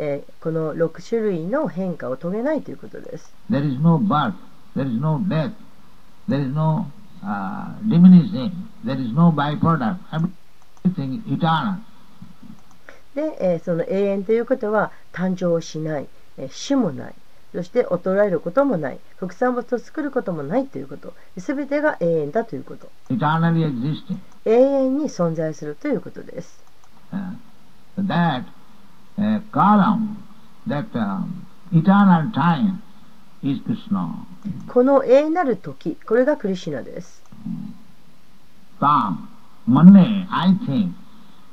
[0.00, 3.32] えーこの6種類の変化を遂げないということです。
[3.48, 4.34] There is no birth,
[4.76, 5.52] there is no death,
[6.28, 6.86] there is no
[7.22, 8.50] uh, diminishing,
[8.84, 11.76] there is no byproduct, everything eternal.
[13.14, 17.14] で、えーその永遠ということは誕生をしない、えー死もない
[17.52, 22.90] そして衰えることもない、副産物を作ることもないということ、すべてが永遠だということ。
[24.44, 26.62] 永遠に存在するということです。
[34.68, 37.22] この永遠なる時、これがクリシナです。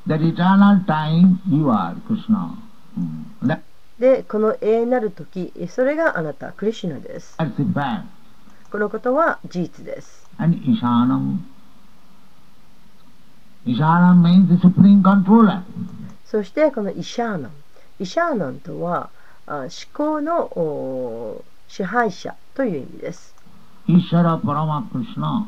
[0.08, 1.96] That eternal time you are
[4.00, 7.38] で、この永遠なる時、それがあなた、クリシナです。
[8.72, 10.30] このことは事実です。
[16.26, 17.52] そしてこのイシャーナン。
[18.00, 19.10] イシャーナンとは
[19.48, 23.36] 思考の支配者という意味です。
[23.88, 25.46] イシャラパラマクリシナ。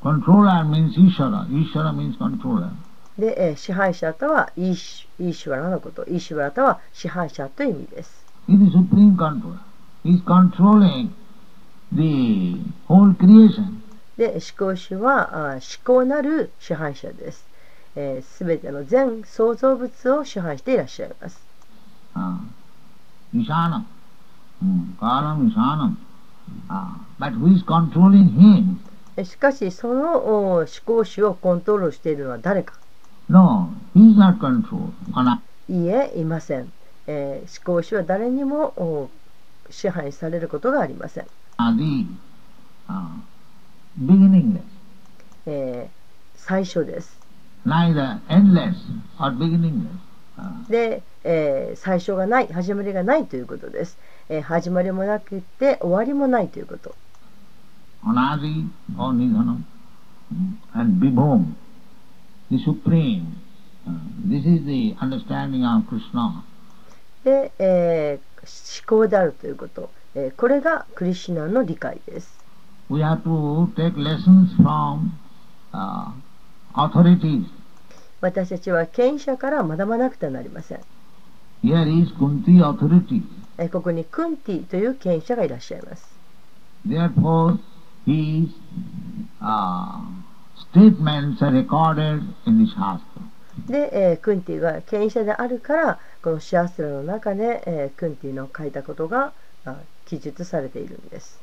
[0.00, 1.46] コントローラー means イシャラ。
[1.50, 2.70] イシャラ means controller.
[3.18, 8.24] で、えー、支配者とはイーシ,イーュワラのこと、イーシュワラとは支配者という意味です。
[14.16, 17.38] で、思考主は思考なる支配者です。
[17.38, 17.44] す、
[17.96, 21.40] え、べ、ての全創造物を支配していらっしゃいます。
[29.24, 30.18] しかし、その
[30.58, 32.74] 思考主をコントロールしているのは誰か。
[35.68, 36.72] いえ、いません。
[37.06, 39.10] えー、思考しは誰にも
[39.68, 41.26] 支配されることがありません。
[45.44, 45.90] え、
[46.36, 47.18] 最初です。
[50.70, 53.98] で、え、最初がない、始まりがないということです。
[54.30, 56.94] えー、始まりもなくて終わりもないということ。
[58.04, 58.64] 同じ、
[58.96, 59.58] おにがの、
[60.72, 61.54] and be born.
[62.50, 63.40] The supreme.
[63.86, 63.92] Uh,
[64.24, 66.42] this is the understanding of Krishna.
[67.24, 68.28] で、えー
[68.80, 72.38] 思考であるということ、えーこれがクリシュナの理解です。
[72.88, 75.10] We have to take lessons from
[75.72, 76.12] uh,
[76.74, 77.44] authorities.
[78.20, 80.80] 私たちは権威者から学ばなくてはなりません。
[81.62, 83.22] Here is Kunti authority.
[83.58, 86.18] えーここにクンティという権威者がいらっしゃいます。
[86.86, 87.58] Therefore,
[88.06, 88.48] his
[89.42, 90.00] uh,
[90.70, 93.02] statements are recorded in the Shastra.
[93.66, 99.32] で、えークンティが権威者であるからこのシャースラの中で、えークンティの書いたことが
[99.64, 101.40] あ記述されているんです。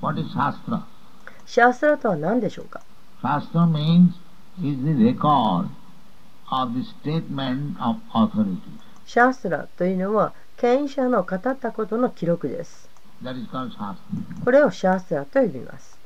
[0.00, 0.82] What is Shastra?
[1.46, 2.82] シャースラとは何でしょうか
[3.22, 4.12] Shastra means
[4.62, 5.68] is the record
[6.50, 8.58] of the statement of authority.
[9.06, 12.88] シャースラというのは権威者の語ったことの記録です。
[13.22, 13.96] That is called Shastra.
[14.44, 15.98] これをシャースラと呼びます。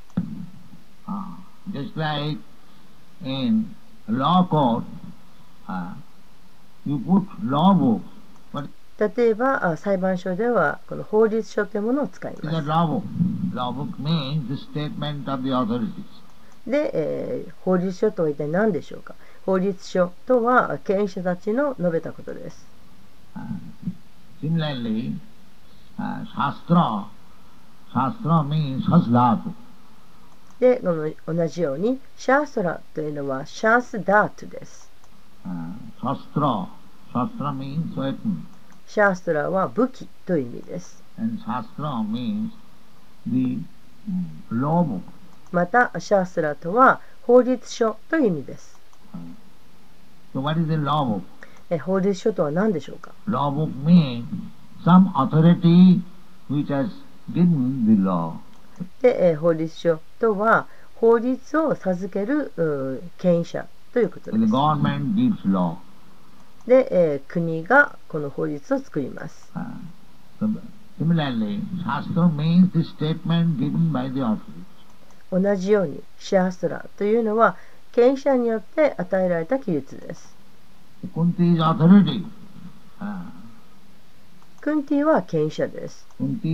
[1.07, 1.44] Ah,
[8.97, 12.47] 例えば裁判所ではこの法律書というものを使います。
[16.67, 19.15] で、えー、法律書とは一体何でしょうか。
[19.45, 22.65] 法律書とは権威者たちの述べたことです。
[23.35, 23.41] Uh,
[30.73, 34.89] し同じようにシャーストラというのはシャースダートです。
[35.43, 36.67] シャーストラ,
[37.11, 38.15] シャストラ means weapon.
[38.87, 41.03] シャストラは武器という意味です。
[45.51, 48.79] また、シャーストラとは法律書という意味です。
[50.33, 51.21] So、what is the law book?
[51.69, 53.11] え法律書とは何でしょうか？
[59.01, 64.37] で、えー、法律書とは法律を授けるう権威者ということです。
[66.67, 69.51] で、え、国がこの法律を作ります。
[75.31, 77.57] 同じように、シャーストラというのは
[77.91, 80.35] 権威者によって与えられた記述です。
[84.61, 86.07] クンティは権威者です。
[86.17, 86.47] クンテ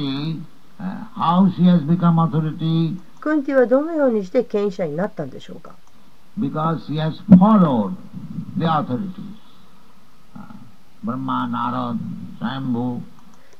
[0.00, 5.74] ィ how she has become authority, クンティはどのようにして権威者になったんでしょうか
[6.38, 7.94] because she has followed
[8.58, 9.36] the authorities.
[10.36, 10.52] Uh,
[12.40, 13.00] Swambhu,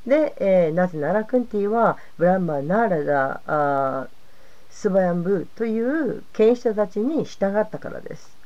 [0.07, 4.09] で、えーなぜならクンティはブランマ、ナーラダ、
[4.71, 8.37] スバヤンブーという権威者たちに従ったからです。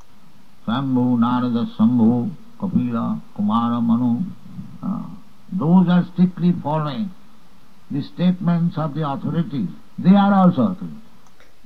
[0.65, 0.81] Uh,
[5.53, 7.09] those are strictly following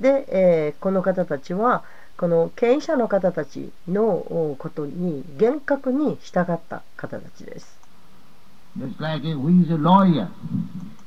[0.00, 1.84] で、えー、この方たちは
[2.16, 7.78] この権威者の方たちのことに厳格に従った方たちです。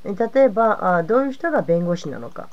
[0.04, 2.48] 例えばあ、どういう人が弁護士なのか。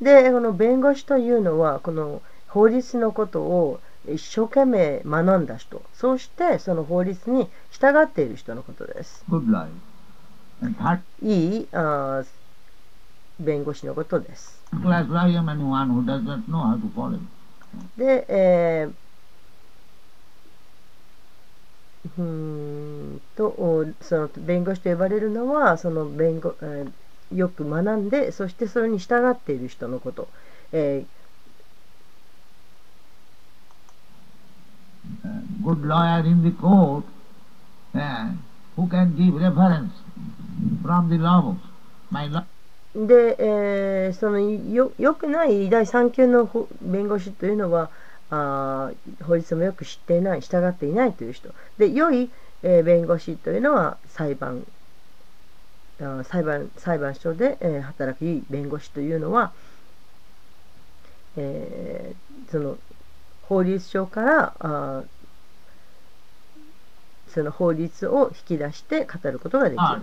[0.00, 9.24] で、この弁護士というのは、この法律のことを一生懸命学んだ人そしてその法律に従っている人のことです。
[11.22, 12.26] いいあー
[13.40, 14.62] 弁護士のことです。
[17.96, 18.92] で、えー
[22.18, 22.22] うー
[23.16, 26.92] んとおその弁護士と呼ばれるのはその弁護、えー
[27.34, 30.28] よく学んでそしてそれに従っている人のこと、
[30.72, 31.04] え
[35.24, 37.04] Uh, good lawyer in the court
[37.94, 38.30] uh,
[38.76, 39.92] who can give reference
[40.82, 41.66] from the law books.
[42.10, 42.44] My law,
[42.94, 47.90] で、えーそのよよくない第3級のほ弁護士というのは
[48.30, 48.90] あ
[49.22, 51.48] 法律もよく知っていない従っていないという人
[51.78, 52.30] で良い、
[52.62, 54.64] えー弁護士というのは裁判
[56.00, 59.52] あ裁判裁判所で、えー働くいい弁護士というのは、
[61.36, 62.76] えーその
[63.48, 65.02] 法律書からあ
[67.34, 70.02] その法律を引き出して語ることができる。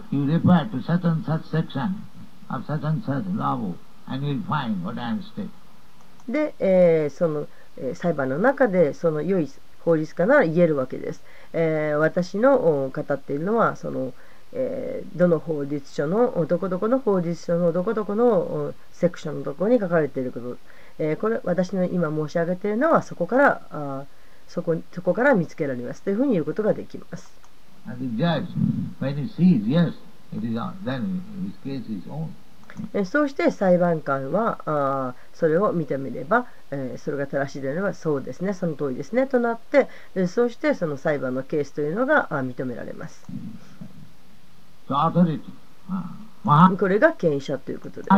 [6.28, 11.22] で、えーその、えー裁判の中でその良い法律家なら言えるわけです。
[11.54, 12.56] えー私の
[12.86, 14.14] お語っているのはその、
[14.54, 20.58] えーどの法律書のおどこどこの法律書のどこどこのおセクションのどこに書かれていること、
[21.00, 24.21] えーこれ私の今申し上げているのはそこからあー
[24.54, 27.32] そこ,そこから見つけられますというふうに言うことができます。
[33.06, 43.26] そうして裁判官はあそれを認めれば、えー、それが正しいであればそうですねその通りですねとなってでそしてその裁判のケースというのがあ認められます。
[46.78, 48.10] これが権威者ということです。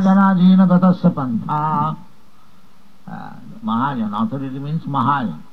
[3.64, 5.53] マハジャナアトリティーマハジャ。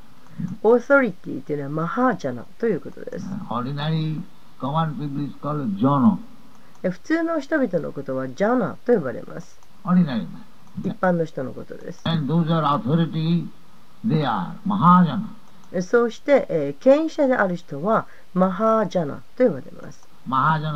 [0.62, 3.26] オーソリティというのはマハーチャナということです。
[6.82, 9.58] 普通の人々のことはジャナと呼ばれます。
[10.82, 12.02] 一般の人のことです。
[15.82, 20.08] そうして、え、権威者である人はマハージャナと呼ばれます。
[20.26, 20.66] マハージ。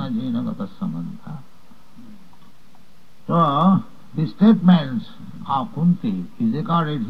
[3.27, 5.01] statement
[5.45, 7.01] は of Kunti is recorded.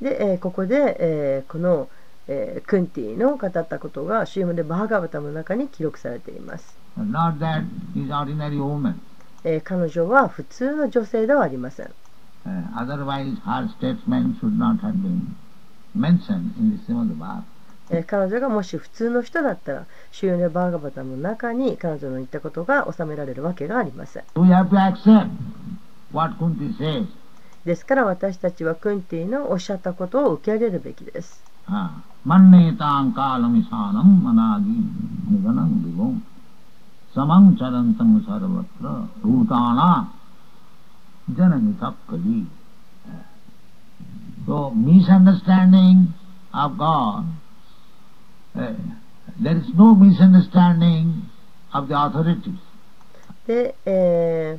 [0.00, 1.88] で、えーここで、えーこの、
[2.28, 6.76] えークンティの語ったことがシームでバーガバタムの中に記録されています。
[9.44, 11.90] えー彼女は普通の女性ではありません。
[12.46, 15.34] Uh, otherwise, her statement should not have been
[15.96, 17.42] mentioned in the Srimad Bhagavatam.
[17.90, 24.22] えー彼女がもし普通の人だったら、シューネバーガバタムの中に彼女の言ったことが収められるわけがありません。
[27.64, 31.42] ですから私たちはクンティのおっしゃったことを受け入れるべきです。
[32.24, 36.22] マンネタンカーラミサーマナーギーミガナビボン。
[37.14, 40.12] サマンチャランタムサラバトラウタナ
[41.30, 42.44] ジャナミタクリ
[44.46, 46.08] So misunderstanding、
[53.86, 54.58] え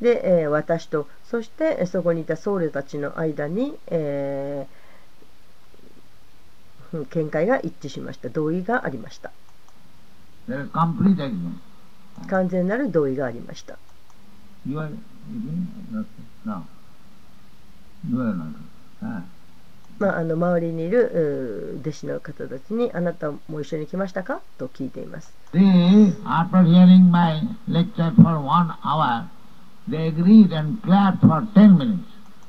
[0.00, 9.32] で、えー私とそしてえーそこにいた僧侶たちの間に、えーうん見解が一致しました同意がありました.
[12.28, 13.76] 完全なる同意がありました.
[19.02, 19.22] Ah.
[19.98, 24.40] まあ、あの周りにいる弟子の方たちにあなたも一緒に来ましたか？
[24.58, 29.24] と聞いています They, after hearing my lecture for one hour,
[29.88, 31.98] they agreed and clapped for ten minutes.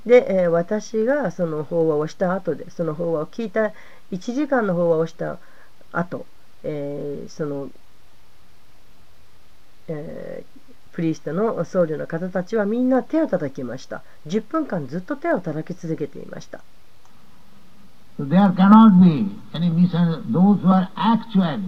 [0.05, 3.73] で、えー私がその法話をした後でその法話を聞いた
[4.11, 5.37] 1時間の法話をした
[5.91, 6.25] 後、
[6.63, 7.69] えーその、
[9.87, 10.55] えー
[10.93, 16.61] プリーストの僧侶の方たちはみんな手を叩きました10分間ずっと手を叩き続けていました
[18.17, 20.31] So there cannot be any misunderstanding.
[20.31, 21.59] Those who are actually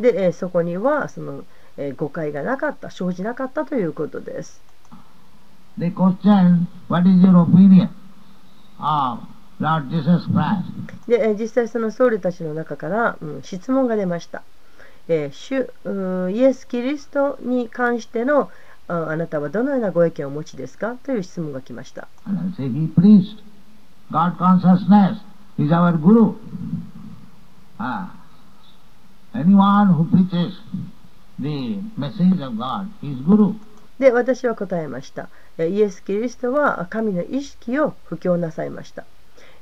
[0.00, 1.44] で、えーそこにはその、
[1.76, 4.60] えー誤解がなかった生じなかったということです
[11.06, 14.42] で実際その僧侶たちの中から、質問が出ました、
[15.08, 15.70] えー主。
[16.32, 18.50] イエス・キリストに関しての
[18.88, 20.96] あ,あなたはどのようなご意見をお持ちですか？
[21.02, 22.08] という質問が来ました。
[33.98, 35.28] で私は答えました。
[35.58, 39.04] えーイエス・キリストは神の意識を布教なさいました。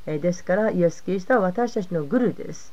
[0.07, 2.73] えーですからイエス・キリストは私たちのグルです。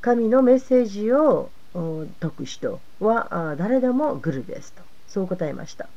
[0.00, 4.82] 神のメッセージをお説く人はあ誰でもグルですと。
[5.08, 5.88] そう答えました.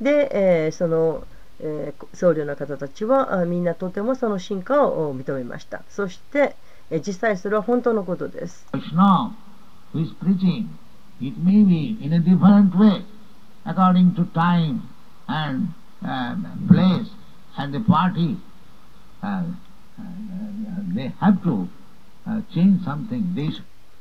[0.00, 0.30] で、
[0.64, 1.22] えーその、
[1.60, 5.82] えー僧侶の方たちはあみんなとてもその進化をお認めました。
[5.90, 6.56] そして、
[6.90, 8.66] えー実際それは本当のことです
[9.92, 10.68] who is preaching,
[11.20, 13.04] it may be in a different way,
[13.66, 14.88] according to time
[15.28, 15.68] and
[16.02, 17.08] um, place
[17.58, 18.36] and the party.
[19.22, 19.42] Uh,
[20.94, 21.68] they have to
[22.26, 23.34] uh, change something.
[23.34, 23.50] They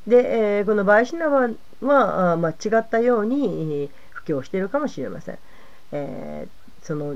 [0.07, 1.49] で、えーこのバイシナバ
[1.81, 5.39] はあまあ、違ったようにえー布教しているかもしれません、
[5.91, 7.15] えーその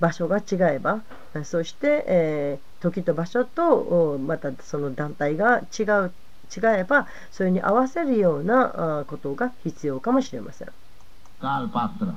[0.00, 1.02] 場所が違えば
[1.34, 3.74] あそして、えー時と場所と
[4.14, 6.12] おまたその団体が違う
[6.54, 10.68] 違えばそれに合わせるようなあことが必要かもしれません
[11.40, 12.14] kalpatra.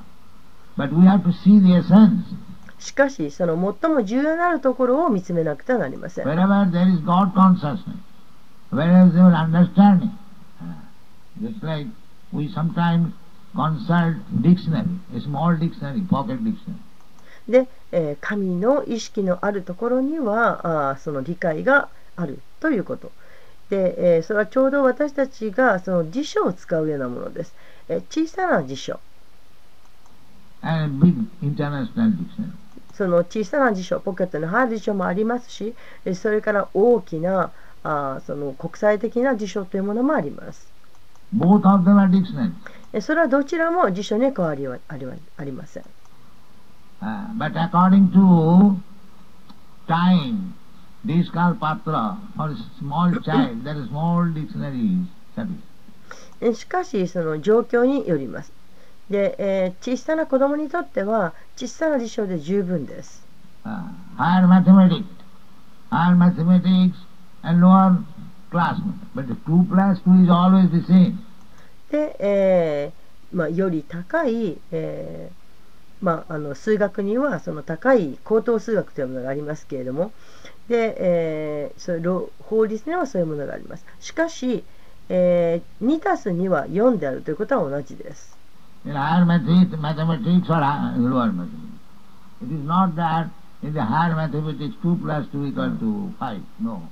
[0.76, 2.22] But we have to see the essence.
[2.78, 7.96] しかしその最も重要なるところを見つめなくてはなりません Wherever there is God consciousness,
[8.70, 10.10] wherever there is understanding,
[10.60, 10.74] uh,
[11.40, 11.88] Just like
[12.32, 13.12] we sometimes
[13.54, 16.76] consult dictionary, a small dictionary, pocket dictionary.
[17.48, 23.10] で、えー神の意識のあるところにはあーその理解があるということ
[23.70, 27.54] で、えーそれはちょうど私たちがその辞書を使うようなものです、
[27.88, 29.00] えー小さな辞書.
[32.94, 37.52] その小さな辞書ポケットに入る辞書もありますしえーそれから大きな
[37.82, 40.66] あーその国際的な辞書というものもあります
[41.36, 42.52] Both of them are dictionary.
[42.92, 45.84] えーそれはどちらも辞書に変わりはありはありません
[46.98, 47.28] Uh,
[56.54, 58.52] しかしその状況によります。
[59.10, 63.24] で、えー、小さな子供にとっては小さな辞書で十分です。
[73.50, 74.58] より高い
[76.54, 80.12] 数学にはその高い高等数学というものがありますけれども
[80.68, 84.64] で、えーそれろ法律にはそういうものがありますしかし、
[85.08, 88.36] えー、2たす2は4であるということは同じです
[88.84, 91.50] In higher mathematics, mathematics or hi- lower mathematics.
[92.42, 93.28] It is not that
[93.62, 96.40] in the higher mathematics 2 plus 2 equal to 5.
[96.60, 96.82] No.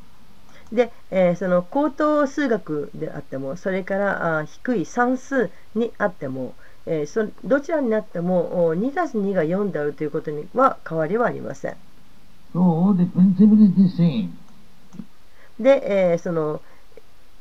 [0.73, 6.55] で、えーその高等数学であってもそれからあ低い算数にあっても、
[6.87, 11.77] えーそどちらになってもお2たす2が4であるということには変わりはありません
[15.59, 16.61] で、えー、その、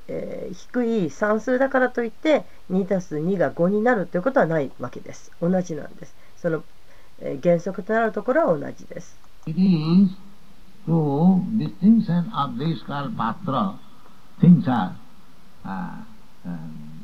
[0.07, 5.31] えー、低い算数だからといって2たす2が5になるということはないわけです。
[5.41, 6.15] 同じなんです。
[6.37, 6.63] その、
[7.21, 9.17] えー、原則となるところは同じです。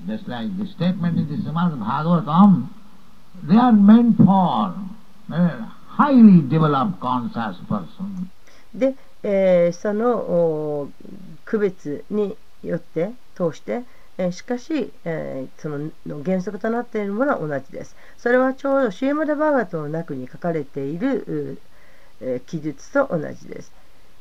[0.07, 0.49] Just like
[5.99, 8.29] highly developed conscious person.
[8.73, 10.89] で、えーそのお
[11.45, 13.81] 区別によって通して、
[14.17, 21.57] えーしかし、えーそのの原則となっているものは同じですそれはちょうどシューマダバーガトの中に書かれている、う
[22.21, 23.71] えー記述と同じです、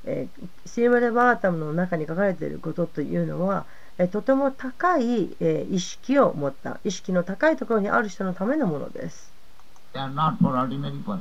[0.05, 3.67] えーシーマダバーガタムの中に書かれていることというのは、
[3.99, 9.33] えーとても高い、えー意識を持った意識の高いところにある人のためのものです
[9.95, 11.21] They are not for ordinary person.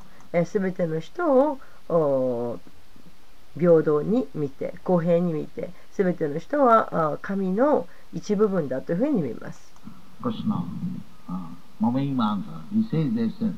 [0.33, 1.59] えー、全ての人を
[1.89, 2.59] お
[3.57, 9.71] 平等に見て公平に見て全ての人はあ神の一部分だというふうに見ます
[10.21, 10.63] Krishna.
[11.27, 11.49] Ah,
[11.81, 12.61] Mamaimangsa.
[12.71, 13.33] He says this.
[13.41, 13.51] uh,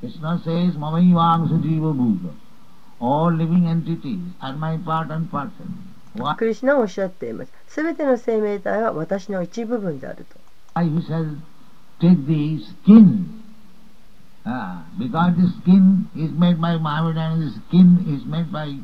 [0.00, 2.32] Krishna says Mamaimangsa Jiva Bhuta.
[2.98, 5.66] All living entities are my part and parcel.
[6.38, 10.38] クリシュナはおっしゃっています全ての生命体は私の一部分であると
[10.80, 11.36] he says
[12.00, 13.35] take the skin.
[14.48, 18.78] Ah, because the skin is made by Mohammedan, the skin is made by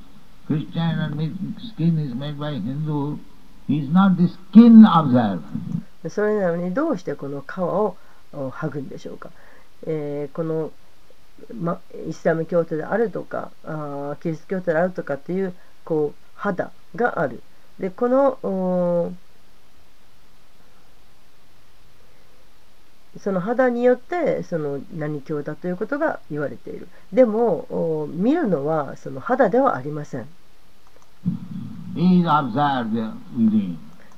[0.48, 1.30] Christian, and the
[1.68, 3.16] skin is made by Hindu.
[3.68, 5.38] He is not the skin observer.
[6.10, 7.96] それなのにどうしてこの皮を
[8.32, 9.30] 剥ぐんでしょうか、
[9.86, 10.72] えーこの、
[11.54, 15.54] ま、イスラム教徒であるとかあキリスト教徒であるとかっていう
[15.84, 17.40] こう肌がある
[17.78, 19.12] でこの
[23.18, 26.88] その肌によってその何教だということが言われている。
[27.12, 30.26] でも見るのはその肌ではありません。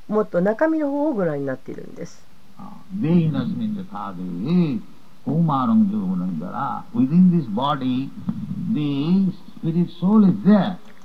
[0.07, 2.24] もっと中身の方をご覧になっているんです。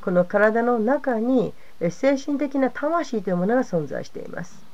[0.01, 1.53] この体の中に
[1.89, 4.68] 精神的な魂というものが存在しています。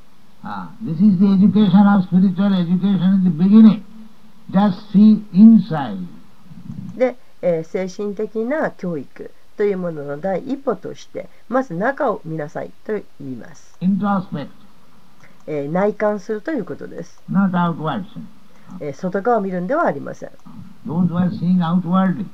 [0.48, 3.84] Ah, this is the education of spiritual education in the beginning.
[4.52, 5.98] Just see inside.
[6.96, 14.50] で、えー精神的な教育というものの第一歩としてまず中を見なさいと言います、Introspect,
[15.48, 18.06] えー内観するということです、not outward.
[18.80, 20.30] えー外側を見るんではありません
[20.86, 22.26] Those who are seeing outwardly,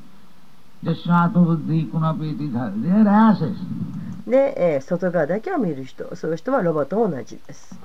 [4.28, 7.78] で、外側だけを見る人、そういう人はロバと同じです。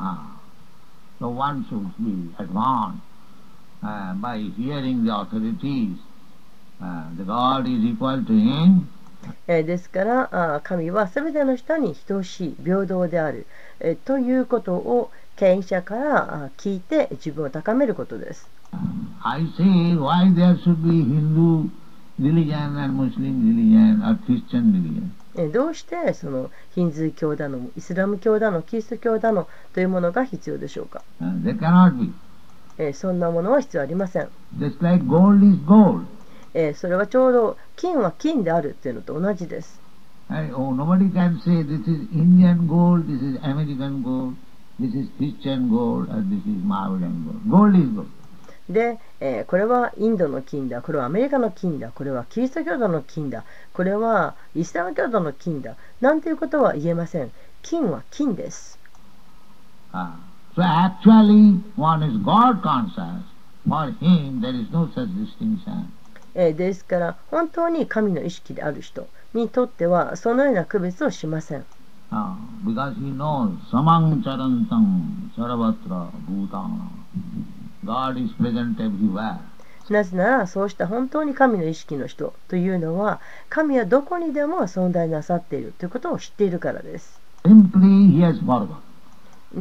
[9.47, 13.47] ですから、神はすべての人に等しい、平等である、
[13.81, 18.49] え、ということを権威者から聞いて自分を高めることです。
[22.19, 32.11] Religion and Muslim religion or どうしてそのヒンズー教だのイスラム教だのキリスト教だのというものが必要でしょうか、Uh, they cannot be.
[32.79, 36.07] えーそんなものは必要ありません、Just like gold is gold.
[36.55, 39.79] えーそれはちょうど金は金であるっていうのと同じです、
[40.29, 44.35] And, oh, nobody can say this is Indian gold, this is American gold,
[44.81, 47.75] this is Christian gold, or this is Mohammedan gold.
[47.75, 48.09] Gold is gold.
[48.69, 57.31] で、えー、これはインドの金だ、これはアメリカの金だ、これはキリスト教徒の金だ、これはイスラム教徒の金だ、なんていうことは言えません。
[57.63, 58.79] 金は金です。
[66.53, 71.65] ですから、本当に神の意識である人にとっては、そのような区別をしません。
[79.89, 87.21] なぜならそうした本当に神の意識の人というのは神はどこにでも存在なさっているということを知っているからです.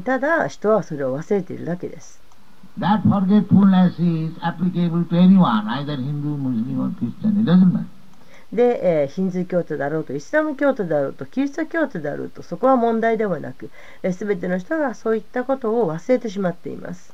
[0.04, 2.20] ただ人はそれを忘れているだけです
[2.80, 7.40] That forgetfulness is applicable to anyone, either Hindu, Muslim or Christian.
[7.40, 7.86] It doesn't matter.
[8.52, 13.70] で、えーヒンズー教徒だろうとイスラム教徒だろうとキリスト教徒だろうとそこは問題ではなく、
[14.04, 17.14] えー、全ての人がそういったことを忘れてしまっています